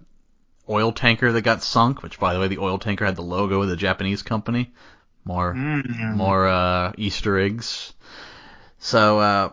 [0.69, 3.61] oil tanker that got sunk, which, by the way, the oil tanker had the logo
[3.61, 4.71] of the Japanese company.
[5.23, 6.15] More, Mm.
[6.15, 7.93] more uh, Easter eggs.
[8.79, 9.51] So uh,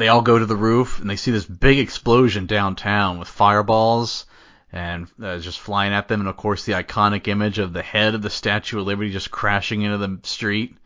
[0.00, 4.26] they all go to the roof, and they see this big explosion downtown with fireballs
[4.72, 8.14] and uh, just flying at them, and of course the iconic image of the head
[8.14, 10.76] of the Statue of Liberty just crashing into the street.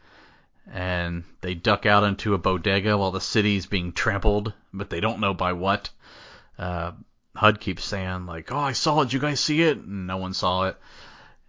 [0.73, 5.21] And they duck out into a bodega while the city's being trampled, but they don't
[5.21, 5.91] know by what.
[6.59, 6.93] Uh,
[7.37, 9.05] HUD keeps saying like, "Oh, I saw it.
[9.07, 10.81] Did you guys see it?" And no one saw it.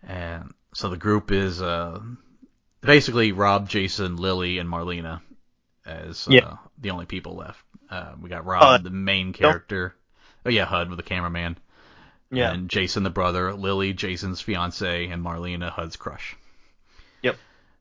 [0.03, 2.01] And so the group is uh,
[2.82, 5.22] basically Rob, Jason, Lily, and Marlena
[5.86, 7.63] as uh, the only people left.
[7.89, 8.83] Uh, we got Rob, HUD.
[8.83, 9.95] the main character.
[10.45, 11.57] Oh yeah, HUD with the cameraman.
[12.31, 12.51] Yeah.
[12.51, 16.36] And Jason the brother, Lily, Jason's fiance, and Marlena, HUD's crush.
[17.21, 17.38] Yep.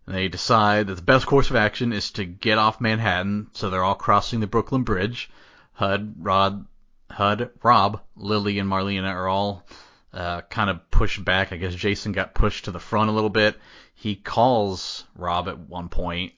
[0.06, 3.70] And they decide that the best course of action is to get off Manhattan, so
[3.70, 5.30] they're all crossing the Brooklyn Bridge.
[5.72, 6.66] HUD, Rod,
[7.10, 9.66] HUD, Rob, Lily, and Marlena are all
[10.12, 11.52] uh, kind of pushed back.
[11.52, 13.56] I guess Jason got pushed to the front a little bit.
[13.94, 16.34] He calls Rob at one point,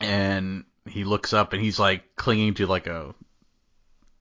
[0.00, 3.14] and he looks up and he's like clinging to like a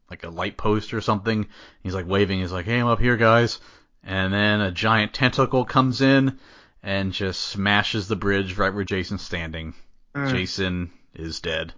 [0.09, 1.47] like a light post or something.
[1.84, 2.39] He's like waving.
[2.39, 3.59] He's like, "Hey, I'm up here, guys."
[4.03, 6.39] And then a giant tentacle comes in
[6.82, 9.73] and just smashes the bridge right where Jason's standing.
[10.15, 10.32] Mm.
[10.32, 11.73] Jason is dead.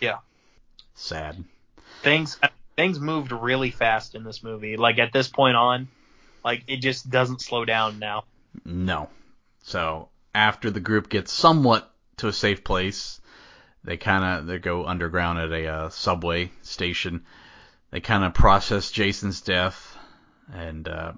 [0.00, 0.18] Yeah.
[0.94, 1.44] Sad.
[2.02, 2.38] Things
[2.76, 4.76] things moved really fast in this movie.
[4.76, 5.88] Like at this point on,
[6.44, 8.24] like it just doesn't slow down now.
[8.64, 9.08] No.
[9.62, 11.89] So after the group gets somewhat
[12.20, 13.20] to a safe place,
[13.84, 17.24] they kind of they go underground at a uh, subway station.
[17.90, 19.96] They kind of process Jason's death,
[20.52, 21.12] and uh,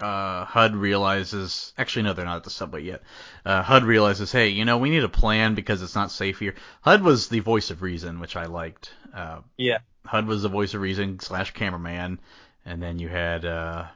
[0.00, 1.72] uh, HUD realizes.
[1.78, 3.02] Actually, no, they're not at the subway yet.
[3.44, 6.54] Uh, HUD realizes, hey, you know, we need a plan because it's not safe here.
[6.82, 8.92] HUD was the voice of reason, which I liked.
[9.12, 9.78] Uh, Yeah.
[10.06, 12.20] HUD was the voice of reason slash cameraman,
[12.66, 13.86] and then you had uh,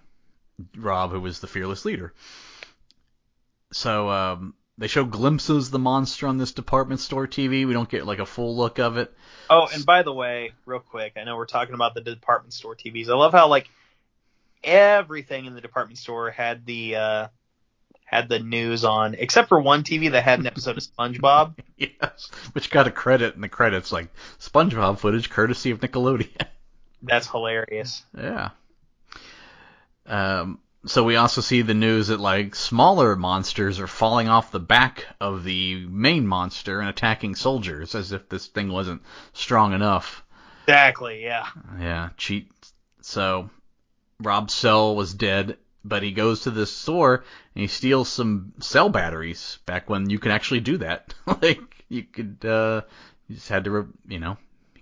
[0.77, 2.15] Rob, who was the fearless leader.
[3.73, 7.67] So um, they show glimpses of the monster on this department store TV.
[7.67, 9.13] We don't get like a full look of it.
[9.51, 12.77] Oh, and by the way, real quick, I know we're talking about the department store
[12.77, 13.09] TVs.
[13.09, 13.69] I love how like
[14.63, 17.29] everything in the department store had the uh
[18.05, 21.59] had the news on, except for one TV that had an episode of SpongeBob.
[21.77, 24.09] yes, which got a credit in the credits, like
[24.39, 26.47] SpongeBob footage courtesy of Nickelodeon.
[27.03, 28.05] That's hilarious.
[28.17, 28.51] yeah.
[30.07, 34.61] Um, so we also see the news that like smaller monsters are falling off the
[34.61, 39.03] back of the main monster and attacking soldiers, as if this thing wasn't
[39.33, 40.25] strong enough.
[40.65, 41.47] Exactly, yeah.
[41.81, 42.51] Yeah, cheat.
[43.01, 43.51] So
[44.21, 47.25] Rob Cell was dead, but he goes to this store
[47.55, 51.15] and he steals some cell batteries back when you could actually do that.
[51.43, 52.83] like you could, uh,
[53.27, 54.37] you just had to, re- you know,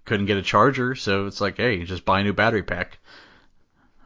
[0.05, 2.99] couldn't get a charger, so it's like, hey, just buy a new battery pack.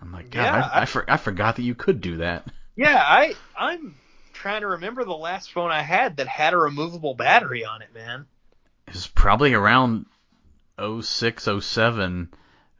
[0.01, 2.47] I'm like, God, Yeah, I, I, I- for, I forgot that you could do that.
[2.77, 3.95] Yeah, I I'm
[4.33, 7.93] trying to remember the last phone I had that had a removable battery on it,
[7.93, 8.27] man.
[8.87, 10.07] It was probably around
[11.03, 12.29] 06, 07.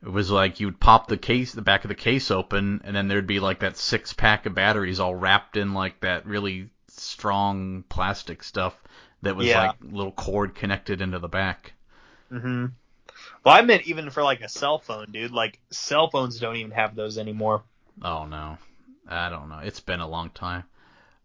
[0.03, 2.97] It was like you would pop the case, the back of the case open, and
[2.97, 6.71] then there'd be like that six pack of batteries all wrapped in like that really
[6.89, 8.75] strong plastic stuff
[9.23, 9.67] that was Yeah.
[9.69, 11.75] like little cord connected into the back.
[12.33, 12.67] Mm-hmm.
[13.45, 15.33] Well, I meant even for like a cell phone, dude.
[15.33, 17.63] Like cell phones don't even have those anymore.
[18.03, 18.59] Oh no,
[19.09, 19.61] I don't know.
[19.63, 20.65] It's been a long time.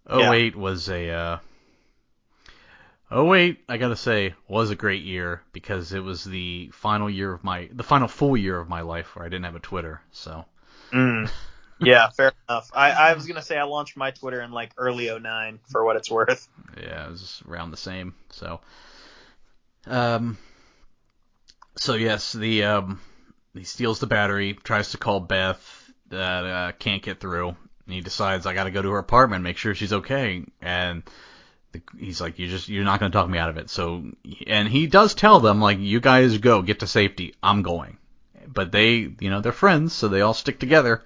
[0.09, 0.31] Yeah.
[0.31, 1.09] 08 was a.
[1.09, 1.39] Uh,
[3.11, 7.43] 08, I gotta say, was a great year because it was the final year of
[7.43, 10.01] my, the final full year of my life where I didn't have a Twitter.
[10.11, 10.45] So
[10.91, 11.29] Mm.
[11.77, 12.71] Yeah, fair enough.
[12.73, 15.97] I, I was gonna say I launched my Twitter in like early '09 for what
[15.97, 16.47] it's worth.
[16.81, 18.15] yeah, it was around the same.
[18.29, 18.61] So,
[19.85, 20.37] um,
[21.77, 23.01] so yes, the um,
[23.53, 27.55] he steals the battery, tries to call Beth, that uh, can't get through.
[27.87, 31.03] He decides I got to go to her apartment, make sure she's okay, and
[31.71, 33.69] the, he's like, you just you're not going to talk me out of it.
[33.69, 34.03] So,
[34.47, 37.97] and he does tell them like, you guys go, get to safety, I'm going.
[38.47, 41.03] But they, you know, they're friends, so they all stick together.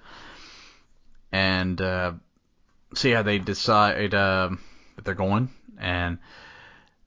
[1.32, 2.12] And uh,
[2.94, 4.50] so yeah, they decide uh,
[4.96, 6.18] that they're going, and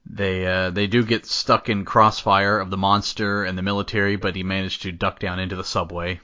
[0.06, 4.36] they uh, they do get stuck in crossfire of the monster and the military, but
[4.36, 6.20] he managed to duck down into the subway.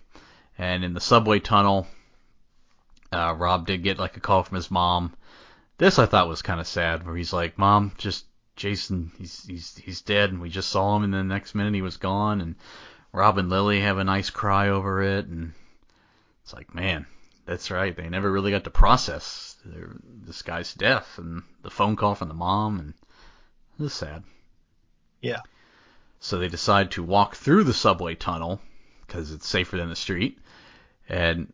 [0.57, 1.87] And in the subway tunnel,
[3.11, 5.15] uh, Rob did get like a call from his mom.
[5.77, 8.25] This I thought was kind of sad, where he's like, "Mom, just
[8.55, 11.81] Jason, he's he's he's dead, and we just saw him, and the next minute he
[11.81, 12.55] was gone." And
[13.11, 15.53] Rob and Lily have a nice cry over it, and
[16.43, 17.07] it's like, man,
[17.45, 17.95] that's right.
[17.95, 22.27] They never really got to process their, this guy's death and the phone call from
[22.27, 22.93] the mom, and
[23.79, 24.23] it was sad.
[25.21, 25.41] Yeah.
[26.19, 28.59] So they decide to walk through the subway tunnel
[29.05, 30.37] because it's safer than the street,
[31.07, 31.51] and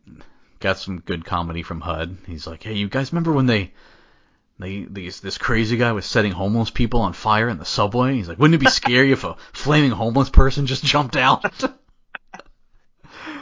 [0.60, 2.16] got some good comedy from Hud.
[2.26, 3.72] He's like, "Hey, you guys remember when they?"
[4.58, 8.14] They, these, this crazy guy was setting homeless people on fire in the subway.
[8.14, 11.44] He's like, wouldn't it be scary if a flaming homeless person just jumped out?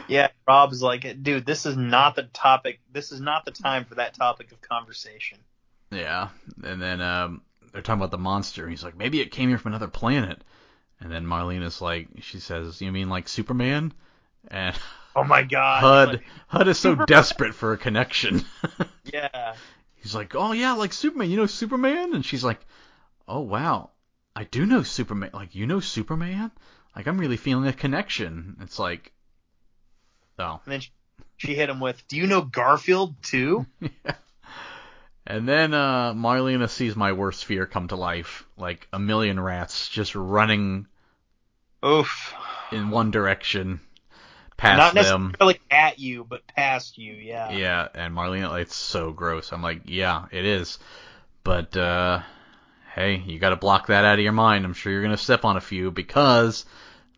[0.07, 2.79] Yeah, Rob's like, dude, this is not the topic.
[2.91, 5.39] This is not the time for that topic of conversation.
[5.91, 6.29] Yeah,
[6.63, 7.41] and then um,
[7.75, 8.69] they're talking about the monster.
[8.69, 10.41] He's like, maybe it came here from another planet.
[11.01, 13.93] And then Marlena is like, she says, you mean like Superman?
[14.47, 14.75] And
[15.15, 15.81] Oh my god.
[15.81, 17.05] Hud, Like, Hud is so Superman.
[17.07, 18.45] desperate for a connection.
[19.13, 19.55] yeah.
[19.95, 21.29] He's like, oh yeah, like Superman.
[21.29, 22.13] You know Superman?
[22.13, 22.65] And she's like,
[23.27, 23.89] oh wow,
[24.35, 25.31] I do know Superman.
[25.33, 26.51] Like you know Superman?
[26.95, 28.57] Like I'm really feeling a connection.
[28.61, 29.11] It's like,
[30.39, 30.61] oh.
[30.65, 30.91] And then she,
[31.37, 33.65] she hit him with, "Do you know Garfield too?"
[35.27, 39.89] And then uh, Marlena sees my worst fear come to life, like a million rats
[39.89, 40.85] just running
[41.83, 42.33] Oof.
[42.71, 43.79] in one direction
[44.57, 45.27] past Not them.
[45.27, 47.13] necessarily at you, but past you.
[47.13, 47.51] Yeah.
[47.51, 49.51] Yeah, and Marlena, it's so gross.
[49.51, 50.79] I'm like, yeah, it is.
[51.43, 52.21] But uh,
[52.93, 54.65] hey, you got to block that out of your mind.
[54.65, 56.65] I'm sure you're gonna step on a few because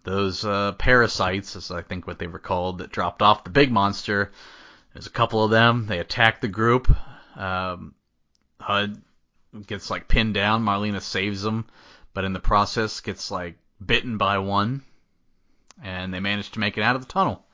[0.03, 3.71] those uh, parasites, as I think what they were called, that dropped off the big
[3.71, 4.31] monster.
[4.93, 5.85] There's a couple of them.
[5.87, 6.93] They attack the group.
[7.37, 7.93] Um,
[8.59, 9.01] Hud
[9.65, 10.63] gets like pinned down.
[10.63, 11.65] Marlena saves him,
[12.13, 14.81] but in the process gets like bitten by one,
[15.81, 17.45] and they manage to make it out of the tunnel.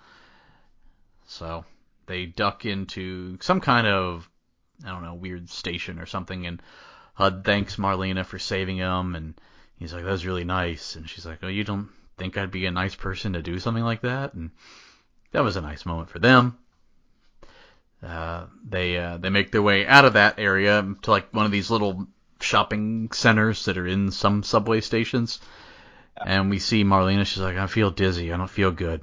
[1.25, 1.65] So
[2.05, 4.29] they duck into some kind of
[4.85, 6.61] I don't know weird station or something, and
[7.13, 9.39] Hud thanks Marlena for saving him, and
[9.77, 12.65] he's like, "That was really nice," and she's like, "Oh, you don't think I'd be
[12.65, 14.51] a nice person to do something like that?" And
[15.31, 16.57] that was a nice moment for them.
[18.05, 21.51] Uh, they uh, they make their way out of that area to like one of
[21.51, 22.07] these little
[22.41, 25.39] shopping centers that are in some subway stations,
[26.23, 27.25] and we see Marlena.
[27.25, 28.33] She's like, "I feel dizzy.
[28.33, 29.01] I don't feel good."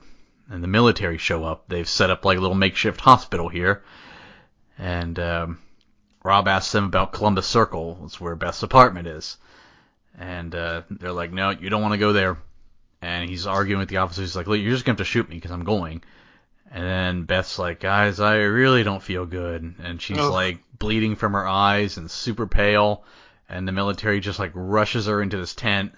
[0.51, 1.65] And the military show up.
[1.69, 3.83] They've set up like a little makeshift hospital here,
[4.79, 5.59] and um,
[6.23, 8.03] Rob asks them about Columbus Circle.
[8.05, 9.39] It's where Beth's apartment is,
[10.19, 12.37] and uh, they're like, "No, you don't want to go there."
[13.01, 14.31] And he's arguing with the officers.
[14.31, 16.03] He's like, "Look, you're just gonna have to shoot me because I'm going."
[16.71, 19.75] And then Beth's like, guys, I really don't feel good.
[19.83, 20.31] And she's Ugh.
[20.33, 23.05] like bleeding from her eyes and super pale.
[23.49, 25.93] And the military just like rushes her into this tent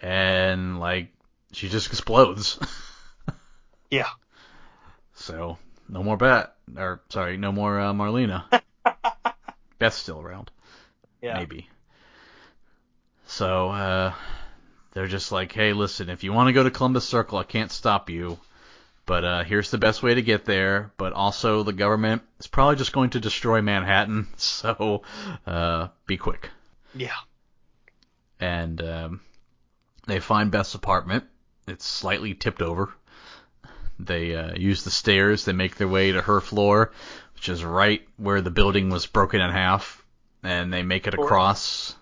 [0.00, 1.08] and like
[1.52, 2.58] she just explodes.
[3.88, 4.08] Yeah.
[5.14, 5.58] so
[5.88, 8.44] no more Beth, or sorry, no more uh, Marlena.
[9.78, 10.50] Beth's still around,
[11.22, 11.34] Yeah.
[11.38, 11.68] maybe.
[13.28, 14.12] So uh,
[14.92, 17.70] they're just like, hey, listen, if you want to go to Columbus Circle, I can't
[17.70, 18.38] stop you.
[19.06, 20.92] But uh, here's the best way to get there.
[20.96, 25.02] But also, the government is probably just going to destroy Manhattan, so
[25.46, 26.50] uh, be quick.
[26.94, 27.14] Yeah.
[28.40, 29.20] And um,
[30.06, 31.24] they find Beth's apartment.
[31.68, 32.92] It's slightly tipped over.
[33.98, 35.44] they uh, use the stairs.
[35.44, 36.92] They make their way to her floor,
[37.34, 40.04] which is right where the building was broken in half,
[40.42, 41.94] and they make it across.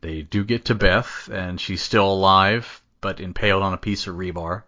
[0.00, 4.16] They do get to Beth, and she's still alive, but impaled on a piece of
[4.16, 4.62] rebar.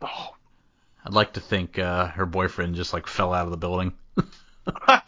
[0.00, 0.34] Oh.
[1.04, 3.92] I'd like to think uh, her boyfriend just like fell out of the building.
[4.86, 5.02] but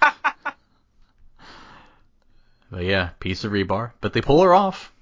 [2.80, 3.92] yeah, piece of rebar.
[4.00, 4.92] But they pull her off.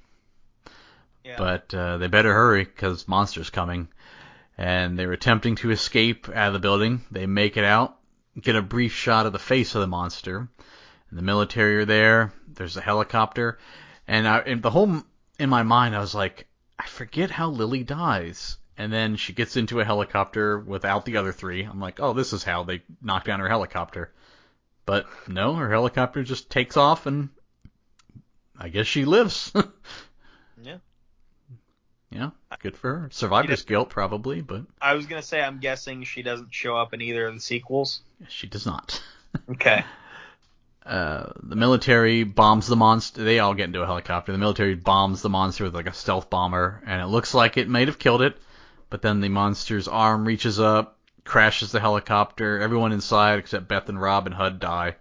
[1.24, 1.36] Yeah.
[1.38, 3.88] But uh, they better hurry because monster's coming.
[4.58, 7.02] And they're attempting to escape out of the building.
[7.10, 7.96] They make it out,
[8.38, 10.48] get a brief shot of the face of the monster.
[11.08, 12.34] And the military are there.
[12.48, 13.58] There's a helicopter.
[14.06, 15.02] And, I, and the whole
[15.38, 16.46] in my mind, I was like,
[16.78, 18.58] I forget how Lily dies.
[18.78, 21.62] And then she gets into a helicopter without the other three.
[21.62, 24.10] I'm like, oh, this is how they knock down her helicopter.
[24.86, 27.28] But no, her helicopter just takes off and
[28.58, 29.52] I guess she lives.
[30.62, 30.78] yeah.
[32.10, 33.08] Yeah, good for her.
[33.10, 37.00] Survivor's guilt, probably, but I was gonna say I'm guessing she doesn't show up in
[37.00, 38.02] either of the sequels.
[38.28, 39.02] she does not.
[39.50, 39.82] Okay.
[40.84, 43.24] Uh, the military bombs the monster.
[43.24, 44.30] They all get into a helicopter.
[44.30, 47.66] The military bombs the monster with like a stealth bomber, and it looks like it
[47.66, 48.36] might have killed it.
[48.92, 52.60] But then the monster's arm reaches up, crashes the helicopter.
[52.60, 54.96] Everyone inside except Beth and Rob and Hud die.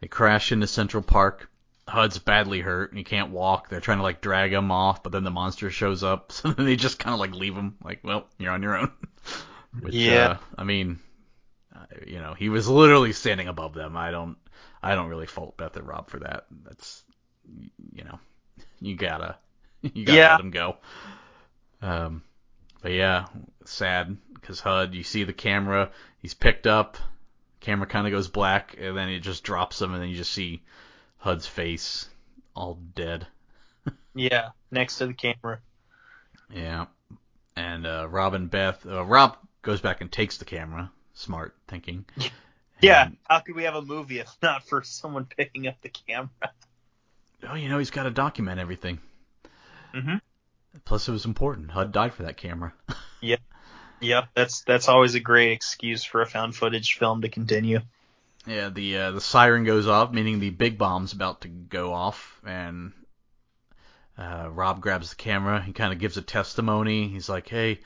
[0.00, 1.50] They crash into Central Park.
[1.86, 3.68] Hud's badly hurt and he can't walk.
[3.68, 6.64] They're trying to like drag him off, but then the monster shows up, so then
[6.64, 7.76] they just kind of like leave him.
[7.84, 8.92] Like, well, you're on your own.
[9.80, 10.26] Which, Yeah.
[10.30, 10.98] Uh, I mean,
[11.76, 13.94] uh, you know, he was literally standing above them.
[13.94, 14.38] I don't,
[14.82, 16.46] I don't really fault Beth and Rob for that.
[16.64, 17.02] That's,
[17.92, 18.18] you know,
[18.80, 19.36] you gotta,
[19.82, 20.30] you gotta Yeah.
[20.32, 20.76] let him go.
[21.82, 22.22] Um,
[22.82, 23.26] but yeah,
[23.64, 26.96] sad because Hud, you see the camera, he's picked up,
[27.60, 30.32] camera kind of goes black, and then it just drops him, and then you just
[30.32, 30.62] see
[31.18, 32.08] Hud's face
[32.54, 33.26] all dead.
[34.14, 34.48] Yeah.
[34.72, 35.60] Next to the camera.
[36.52, 36.86] Yeah.
[37.54, 40.90] And uh, Rob and Beth, uh, Rob goes back and takes the camera.
[41.14, 42.04] Smart thinking.
[42.80, 43.06] Yeah.
[43.06, 46.30] And, How could we have a movie if not for someone picking up the camera?
[47.48, 49.00] oh, you know, he's got to document everything.
[49.92, 50.16] Mm-hmm.
[50.84, 51.70] Plus, it was important.
[51.70, 52.72] Hud died for that camera.
[54.00, 54.28] Yep.
[54.34, 57.80] That's that's always a great excuse for a found footage film to continue.
[58.46, 62.40] Yeah, the uh, the siren goes off, meaning the big bomb's about to go off,
[62.46, 62.92] and
[64.16, 65.60] uh, Rob grabs the camera.
[65.60, 67.08] He kind of gives a testimony.
[67.08, 67.80] He's like, "Hey,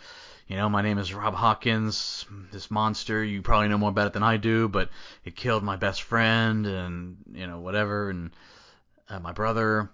[0.47, 2.27] you know, my name is Rob Hawkins.
[2.53, 4.91] This monster, you probably know more about it than I do, but
[5.25, 8.31] it killed my best friend, and you know, whatever, and
[9.09, 9.91] uh, my brother."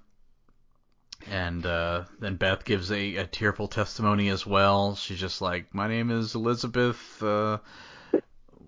[1.31, 4.95] And uh, then Beth gives a, a tearful testimony as well.
[4.95, 7.59] She's just like, "My name is Elizabeth, uh,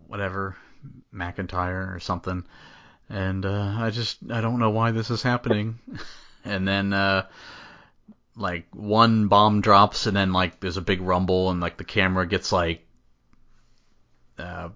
[0.08, 0.56] whatever,
[1.14, 2.44] McIntyre or something."
[3.08, 5.78] And uh, I just I don't know why this is happening.
[6.44, 7.26] and then uh,
[8.36, 12.26] like one bomb drops, and then like there's a big rumble, and like the camera
[12.26, 12.84] gets like
[14.38, 14.68] uh,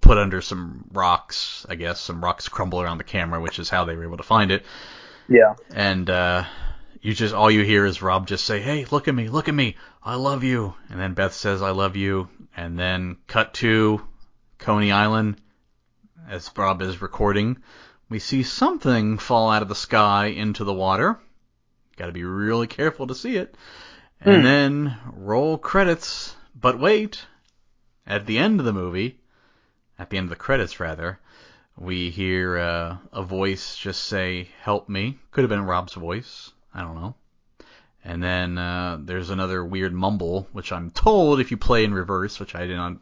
[0.00, 1.64] put under some rocks.
[1.68, 4.22] I guess some rocks crumble around the camera, which is how they were able to
[4.22, 4.64] find it
[5.28, 5.54] Yeah.
[5.74, 6.44] and uh,
[7.04, 9.54] you just all you hear is Rob just say, "Hey, look at me, look at
[9.54, 14.00] me, I love you," and then Beth says, "I love you," and then cut to
[14.56, 15.36] Coney Island
[16.26, 17.58] as Rob is recording.
[18.08, 21.20] We see something fall out of the sky into the water.
[21.98, 23.54] Got to be really careful to see it.
[24.22, 24.42] And Hmm.
[24.42, 26.34] then roll credits.
[26.58, 27.26] But wait,
[28.06, 29.20] at the end of the movie,
[29.98, 31.20] at the end of the credits rather,
[31.76, 36.53] we hear uh, a voice just say, "Help me." Could have been Rob's voice.
[36.74, 37.14] I don't know.
[38.04, 42.38] And then uh, there's another weird mumble, which I'm told if you play in reverse,
[42.38, 42.96] which I did not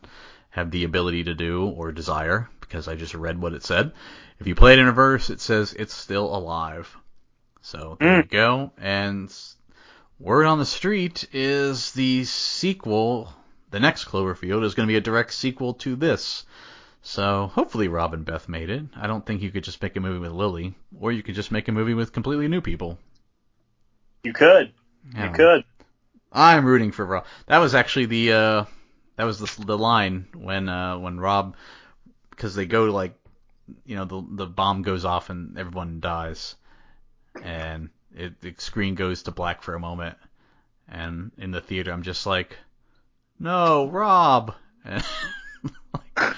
[0.51, 3.93] have the ability to do or desire because I just read what it said.
[4.39, 6.97] If you play it in reverse, it says it's still alive.
[7.63, 8.73] So there you go.
[8.79, 9.35] And
[10.21, 13.33] word on the street is the sequel,
[13.71, 16.45] the next Cloverfield, is going to be a direct sequel to this.
[17.03, 18.85] So hopefully Rob and Beth made it.
[18.95, 21.51] I don't think you could just make a movie with Lily, or you could just
[21.51, 22.99] make a movie with completely new people.
[24.25, 24.73] You could.
[25.15, 25.33] You know.
[25.33, 25.65] could.
[26.33, 27.27] I'm rooting for Rob.
[27.47, 28.65] That was actually the uh,
[29.17, 31.57] that was the the line when uh, when Rob
[32.31, 33.15] because they go like
[33.85, 36.57] you know the the bomb goes off and everyone dies
[37.43, 40.17] and it the screen goes to black for a moment
[40.89, 42.57] and in the theater I'm just like
[43.39, 44.55] no Rob
[44.85, 45.05] and
[45.95, 46.35] like, a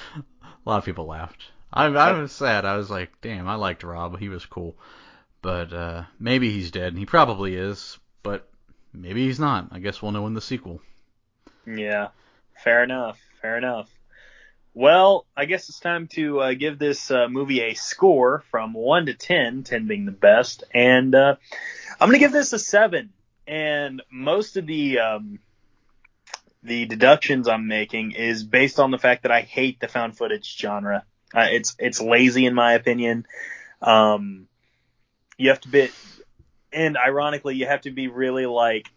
[0.64, 1.42] lot of people laughed.
[1.72, 2.64] I I was sad.
[2.64, 4.18] I was like damn I liked Rob.
[4.18, 4.76] He was cool.
[5.44, 6.88] But uh, maybe he's dead.
[6.88, 7.98] and He probably is.
[8.24, 8.48] But
[8.94, 9.68] Maybe he's not.
[9.72, 10.80] I guess we'll know in the sequel.
[11.66, 12.08] Yeah.
[12.62, 13.18] Fair enough.
[13.42, 13.90] Fair enough.
[14.72, 19.06] Well, I guess it's time to uh, give this uh, movie a score from 1
[19.06, 20.64] to 10, 10 being the best.
[20.72, 21.36] And uh,
[22.00, 23.10] I'm going to give this a 7.
[23.46, 25.38] And most of the um,
[26.62, 30.56] the deductions I'm making is based on the fact that I hate the found footage
[30.56, 31.04] genre.
[31.34, 33.26] Uh, it's it's lazy in my opinion.
[33.82, 34.48] Um,
[35.38, 35.90] you have to be,
[36.72, 38.90] and ironically, you have to be really like,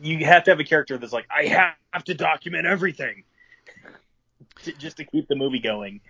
[0.00, 3.24] you have to have a character that's like, I have to document everything,
[4.64, 6.00] to, just to keep the movie going.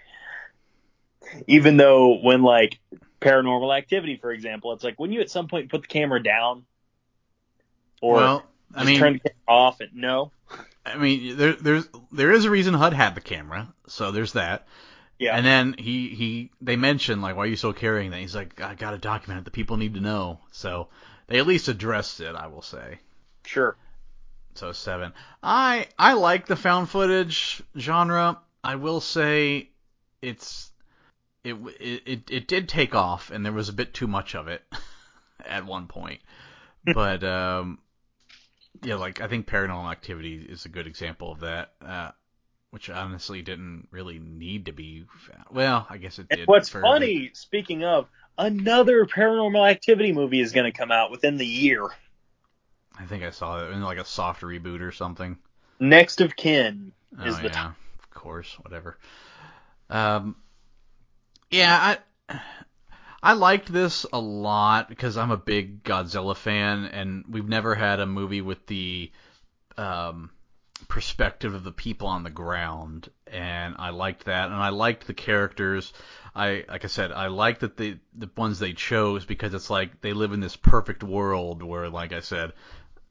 [1.46, 2.80] Even though when like
[3.20, 6.64] Paranormal Activity, for example, it's like when you at some point put the camera down,
[8.00, 8.44] or well,
[8.74, 9.80] I just mean, turn the camera off.
[9.80, 10.32] And no,
[10.84, 14.66] I mean, there there's there is a reason Hud had the camera, so there's that.
[15.22, 18.20] Yeah, And then he he they mentioned like why are you so carrying that?
[18.20, 19.44] He's like I gotta document it.
[19.44, 20.40] The people need to know.
[20.50, 20.88] So
[21.28, 22.98] they at least addressed it, I will say.
[23.44, 23.76] sure.
[24.54, 25.12] So seven.
[25.42, 28.40] I I like the found footage genre.
[28.64, 29.70] I will say
[30.20, 30.70] it's
[31.44, 34.48] it it it, it did take off and there was a bit too much of
[34.48, 34.62] it
[35.46, 36.20] at one point.
[36.94, 37.78] but um
[38.82, 41.74] yeah, like I think Paranormal Activity is a good example of that.
[41.80, 42.10] Uh,
[42.72, 45.04] which honestly didn't really need to be.
[45.28, 45.44] Found.
[45.50, 46.48] Well, I guess it And did.
[46.48, 46.88] what's for a bit.
[46.88, 48.08] funny, speaking of,
[48.38, 51.86] another Paranormal Activity movie is going to come out within the year.
[52.98, 55.36] I think I saw it in like a soft reboot or something.
[55.78, 58.98] Next of Kin Oh is the yeah, of course, whatever.
[59.90, 60.36] Um,
[61.50, 61.96] yeah,
[62.30, 62.40] I
[63.22, 68.00] I liked this a lot because I'm a big Godzilla fan, and we've never had
[68.00, 69.10] a movie with the
[69.76, 70.30] um,
[70.92, 75.14] perspective of the people on the ground, and I liked that, and I liked the
[75.14, 75.90] characters.
[76.36, 80.02] I like I said, I like that the the ones they chose because it's like
[80.02, 82.52] they live in this perfect world where, like I said,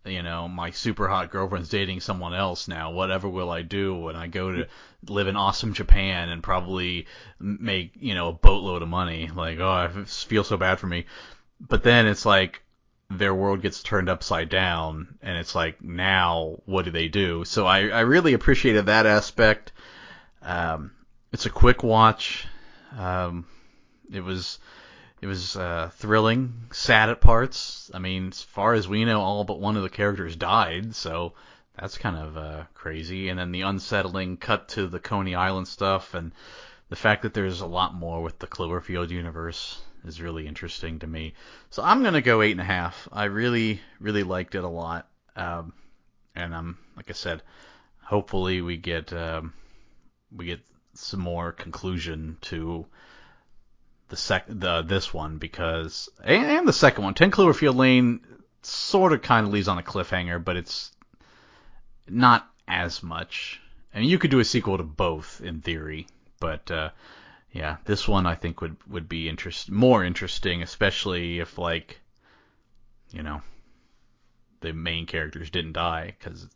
[0.05, 2.91] you know, my super hot girlfriend's dating someone else now.
[2.91, 4.67] Whatever will I do when I go to
[5.07, 7.07] live in awesome Japan and probably
[7.39, 9.31] make, you know, a boatload of money?
[9.33, 11.07] Like, oh, I feel so bad for me.
[11.59, 12.61] But then it's like
[13.17, 17.45] their world gets turned upside down and it's like, now what do they do?
[17.45, 19.71] So I, I really appreciated that aspect.
[20.41, 20.91] Um,
[21.31, 22.47] it's a quick watch.
[22.97, 23.45] Um,
[24.11, 24.59] it was,
[25.21, 27.91] it was uh, thrilling, sad at parts.
[27.93, 31.33] I mean, as far as we know, all but one of the characters died, so
[31.79, 33.29] that's kind of uh, crazy.
[33.29, 36.31] And then the unsettling cut to the Coney Island stuff, and
[36.89, 41.07] the fact that there's a lot more with the Cloverfield universe is really interesting to
[41.07, 41.33] me.
[41.69, 43.07] So I'm gonna go eight and a half.
[43.11, 45.73] I really, really liked it a lot, um,
[46.35, 47.41] and I'm like I said,
[48.03, 49.53] hopefully we get um,
[50.35, 50.61] we get
[50.93, 52.85] some more conclusion to
[54.09, 58.19] the sec the this one because and, and the second one, Ten Cloverfield Lane,
[58.61, 60.91] sort of kind of leaves on a cliffhanger, but it's
[62.07, 63.61] not as much.
[63.93, 66.07] I mean, you could do a sequel to both in theory,
[66.39, 66.89] but uh,
[67.51, 71.99] yeah, this one I think would would be interest more interesting, especially if like
[73.11, 73.41] you know
[74.61, 76.47] the main characters didn't die because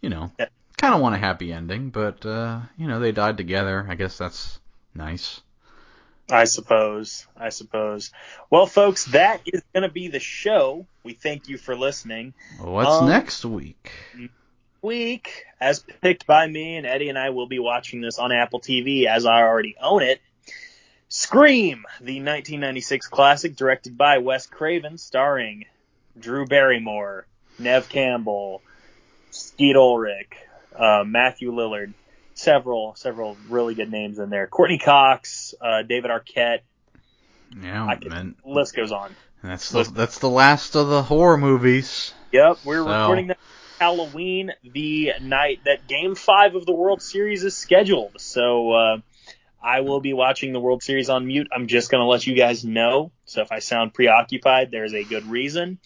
[0.00, 0.46] you know Yeah.
[0.76, 3.86] kind of want a happy ending, but uh, you know they died together.
[3.88, 4.58] I guess that's
[4.94, 5.40] nice.
[6.30, 7.26] I suppose.
[7.36, 8.12] I suppose.
[8.50, 10.86] Well, folks, that is going to be the show.
[11.02, 12.34] We thank you for listening.
[12.60, 13.90] What's Um, next week?
[14.80, 18.60] Week, as picked by me, and Eddie and I will be watching this on Apple
[18.60, 20.20] TV as I already own it.
[21.12, 25.64] Scream, the 1996 classic directed by Wes Craven, starring
[26.18, 27.26] Drew Barrymore,
[27.58, 28.62] Neve Campbell,
[29.32, 30.32] Skeet Ulrich,
[30.76, 31.94] uh, Matthew Lillard,
[32.34, 34.46] several several really good names in there.
[34.46, 36.60] Courteney Cox, uh, David Arquette,
[37.60, 39.14] Yeah, could- and list goes on.
[39.42, 42.14] that's the that's the last of the horror movies.
[42.30, 43.38] Yep, we're So- recording that
[43.80, 48.20] Halloween, the night that Game Five of the World Series is scheduled.
[48.20, 48.96] So uh,
[49.62, 51.48] I will be watching the World Series on mute.
[51.52, 53.12] I'm just gonna let you guys know.
[53.24, 55.78] So if I sound preoccupied, there's a good reason.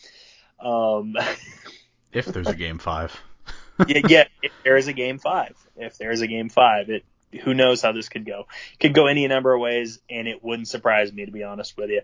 [0.60, 1.16] Um,
[2.12, 3.20] If there's a game five.
[3.88, 7.04] yeah, yeah, if there is a Game Five, if there is a Game Five, it
[7.42, 8.46] who knows how this could go.
[8.74, 11.76] It Could go any number of ways, and it wouldn't surprise me to be honest
[11.76, 12.02] with you.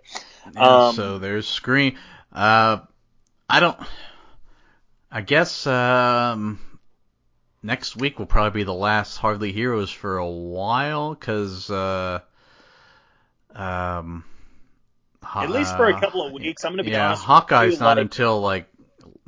[0.53, 1.97] Yeah, Um, so there's screen.
[2.33, 2.79] Uh,
[3.49, 3.79] I don't.
[5.13, 6.59] I guess um,
[7.63, 12.21] next week will probably be the last Hardly Heroes for a while, because uh,
[13.55, 14.25] um,
[15.35, 16.65] At least for a couple of weeks.
[16.65, 17.25] I'm gonna be yeah, honest.
[17.25, 18.67] Hawkeye's you, not like- until like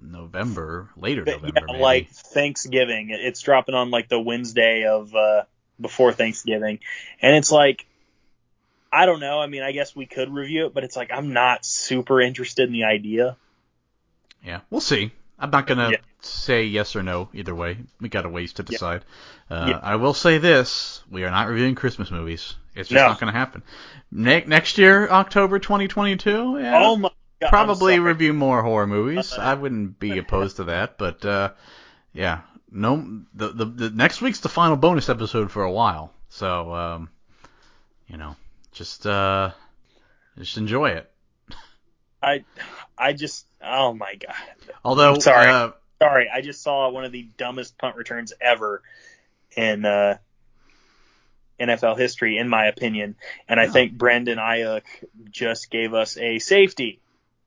[0.01, 3.11] November, later But, November, yeah, like Thanksgiving.
[3.11, 5.45] It's dropping on like the Wednesday of uh
[5.81, 6.81] before Thanksgiving.
[7.21, 7.87] And it's like
[8.93, 9.41] I don't know.
[9.41, 12.67] I mean, I guess we could review it, but it's like I'm not super interested
[12.67, 13.37] in the idea.
[14.45, 15.13] Yeah, we'll see.
[15.43, 15.97] I'm not gonna Yeah.
[16.21, 17.79] say yes or no either way.
[18.01, 19.05] We got a ways to decide.
[19.51, 19.81] Uh, Yeah.
[19.83, 22.55] I will say this: we are not reviewing Christmas movies.
[22.75, 23.09] It's just No.
[23.09, 23.63] not gonna happen.
[24.11, 26.59] Ne- next year, October 2022.
[26.61, 27.11] Yeah, Oh my
[27.41, 27.49] god.
[27.51, 29.33] probably review more horror movies.
[29.37, 31.51] Uh, I wouldn't be opposed to that, but uh,
[32.13, 36.13] yeah, no, the, the the next week's the final bonus episode for a while.
[36.29, 37.09] So, um,
[38.07, 38.37] you know,
[38.71, 39.51] just uh,
[40.39, 41.11] just enjoy it.
[42.23, 42.45] I
[42.97, 44.35] I just oh my god.
[44.85, 45.49] Although, Sorry.
[45.49, 45.71] uh,
[46.01, 48.83] Sorry, I just saw one of the dumbest punt returns ever
[49.57, 50.19] in uh,
[51.61, 53.15] NFL history, in my opinion.
[53.49, 54.83] And I think Brandon Aiyuk
[55.31, 57.01] just gave us a safety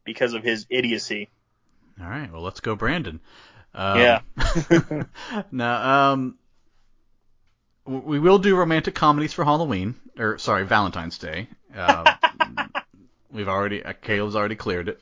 [0.05, 1.29] because of his idiocy.
[1.99, 3.19] all right, well, let's go, Brandon.
[3.73, 4.21] Um, Yeah.
[5.51, 6.37] now, um,
[7.85, 11.49] we will do romantic comedies for Halloween, or sorry, Valentine's Day.
[11.75, 12.13] Uh,
[13.35, 15.01] we've already, uh, Caleb's already cleared it.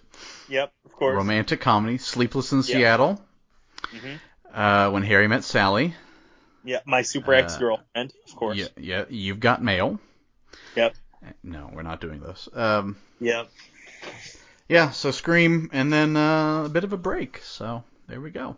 [0.49, 1.15] Yep, of course.
[1.15, 2.63] Romantic comedy, Sleepless in Yeah.
[2.63, 3.25] Seattle,
[3.93, 4.19] Mhm.
[4.51, 5.93] uh, When Harry Met Sally.
[6.63, 8.57] Yeah, my super Uh, ex girlfriend, of course.
[8.57, 9.99] Yeah, yeah, You've Got Mail.
[10.75, 10.95] Yep.
[11.43, 12.49] No, we're not doing this.
[12.53, 13.49] Um, Yep.
[14.67, 17.37] yeah, so Scream, and then uh, a bit of a break.
[17.43, 18.57] So there we go.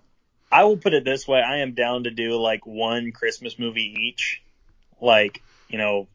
[0.51, 3.93] I will put it this way: I am down to do like one Christmas movie
[3.99, 4.41] each,
[5.01, 6.07] like you know,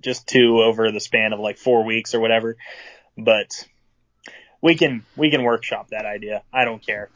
[0.00, 2.56] just two over the span of like four weeks or whatever.
[3.16, 3.66] But
[4.62, 6.42] we can we can workshop that idea.
[6.52, 7.10] I don't care.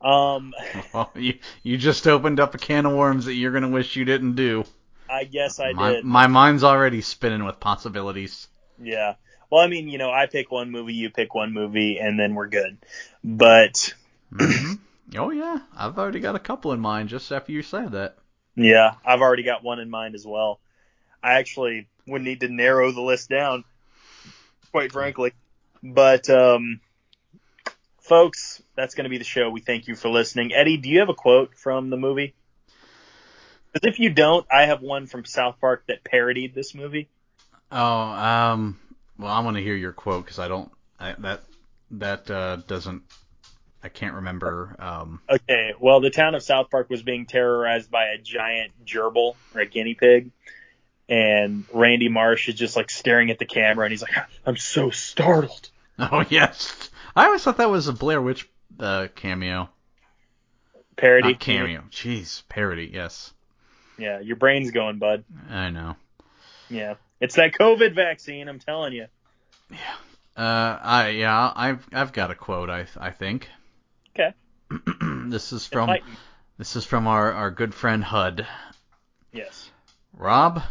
[0.00, 0.54] Um,
[0.94, 4.04] Well, you you just opened up a can of worms that you're gonna wish you
[4.04, 4.64] didn't do.
[5.08, 6.04] I guess I my did.
[6.04, 8.48] my mind's already spinning with possibilities.
[8.80, 9.14] Yeah.
[9.50, 12.34] Well, I mean, you know, I pick one movie, you pick one movie, and then
[12.34, 12.78] we're good.
[13.24, 13.92] But
[14.32, 14.78] Mhm.
[15.18, 18.16] oh yeah, I've already got a couple in mind just after you said that.
[18.54, 20.60] yeah, I've already got one in mind as well.
[21.22, 23.64] I actually would need to narrow the list down,
[24.72, 25.32] quite frankly.
[25.82, 26.80] But um,
[28.00, 29.50] folks, that's going to be the show.
[29.50, 30.52] We thank you for listening.
[30.52, 32.34] Eddie, do you have a quote from the movie?
[33.72, 37.08] Because if you don't, I have one from South Park that parodied this movie.
[37.70, 38.78] Oh, um,
[39.16, 41.42] well, I want to hear your quote because I don't I, that
[41.92, 43.02] that uh, doesn't
[43.82, 44.76] I can't remember.
[44.78, 49.36] Um, Okay, well, the town of South Park was being terrorized by a giant gerbil
[49.54, 50.30] or a guinea pig,
[51.10, 54.14] and Randy Marsh is just like staring at the camera, and he's like,
[54.46, 55.68] "I'm so startled."
[55.98, 59.68] oh yes, I always thought that was a Blair Witch uh, cameo.
[60.96, 61.32] Parody.
[61.32, 61.82] Not cameo.
[61.90, 62.90] Jeez, parody.
[62.92, 63.32] Yes,
[63.98, 65.24] Yeah, your brain's going, bud.
[65.50, 65.96] I know.
[66.68, 68.48] Yeah, it's that COVID vaccine.
[68.48, 69.06] I'm telling you.
[69.68, 69.76] Yeah.
[70.36, 72.70] Uh, I yeah, I've I've got a quote.
[72.70, 73.48] I I think.
[74.14, 74.32] Okay.
[75.28, 76.16] this is from Enlighten.
[76.56, 78.46] this is from our our good friend Hud.
[79.32, 79.70] Yes.
[80.12, 80.62] Rob,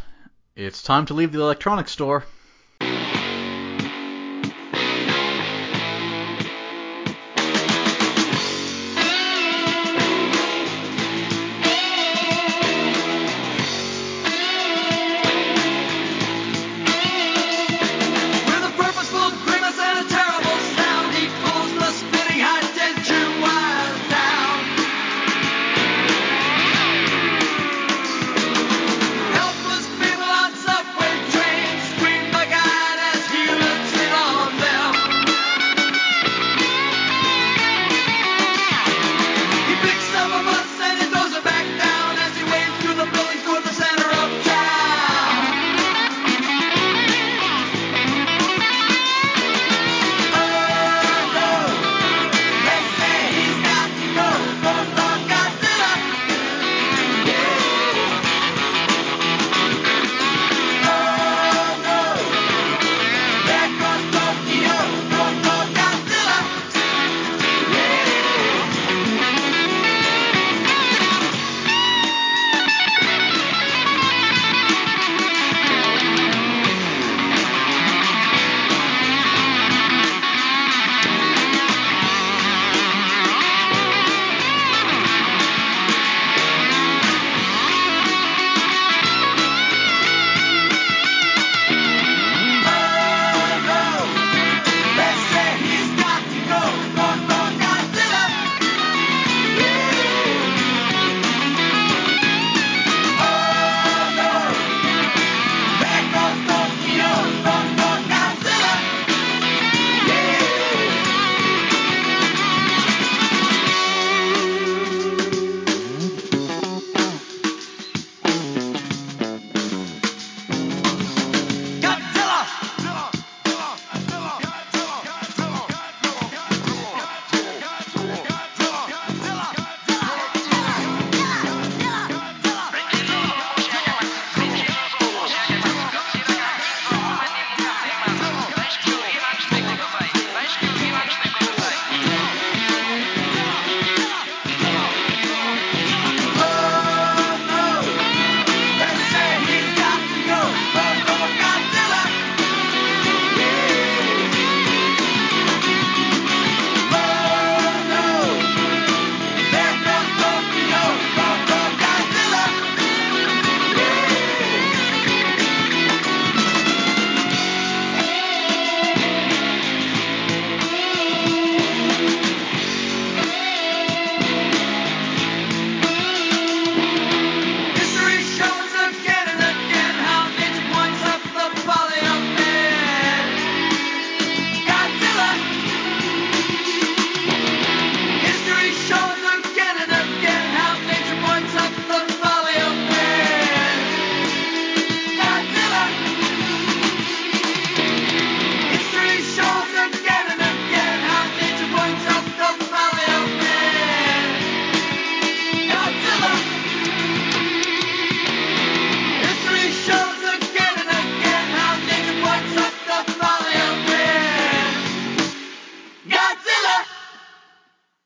[0.61, 2.25] it's time to leave the electronics store.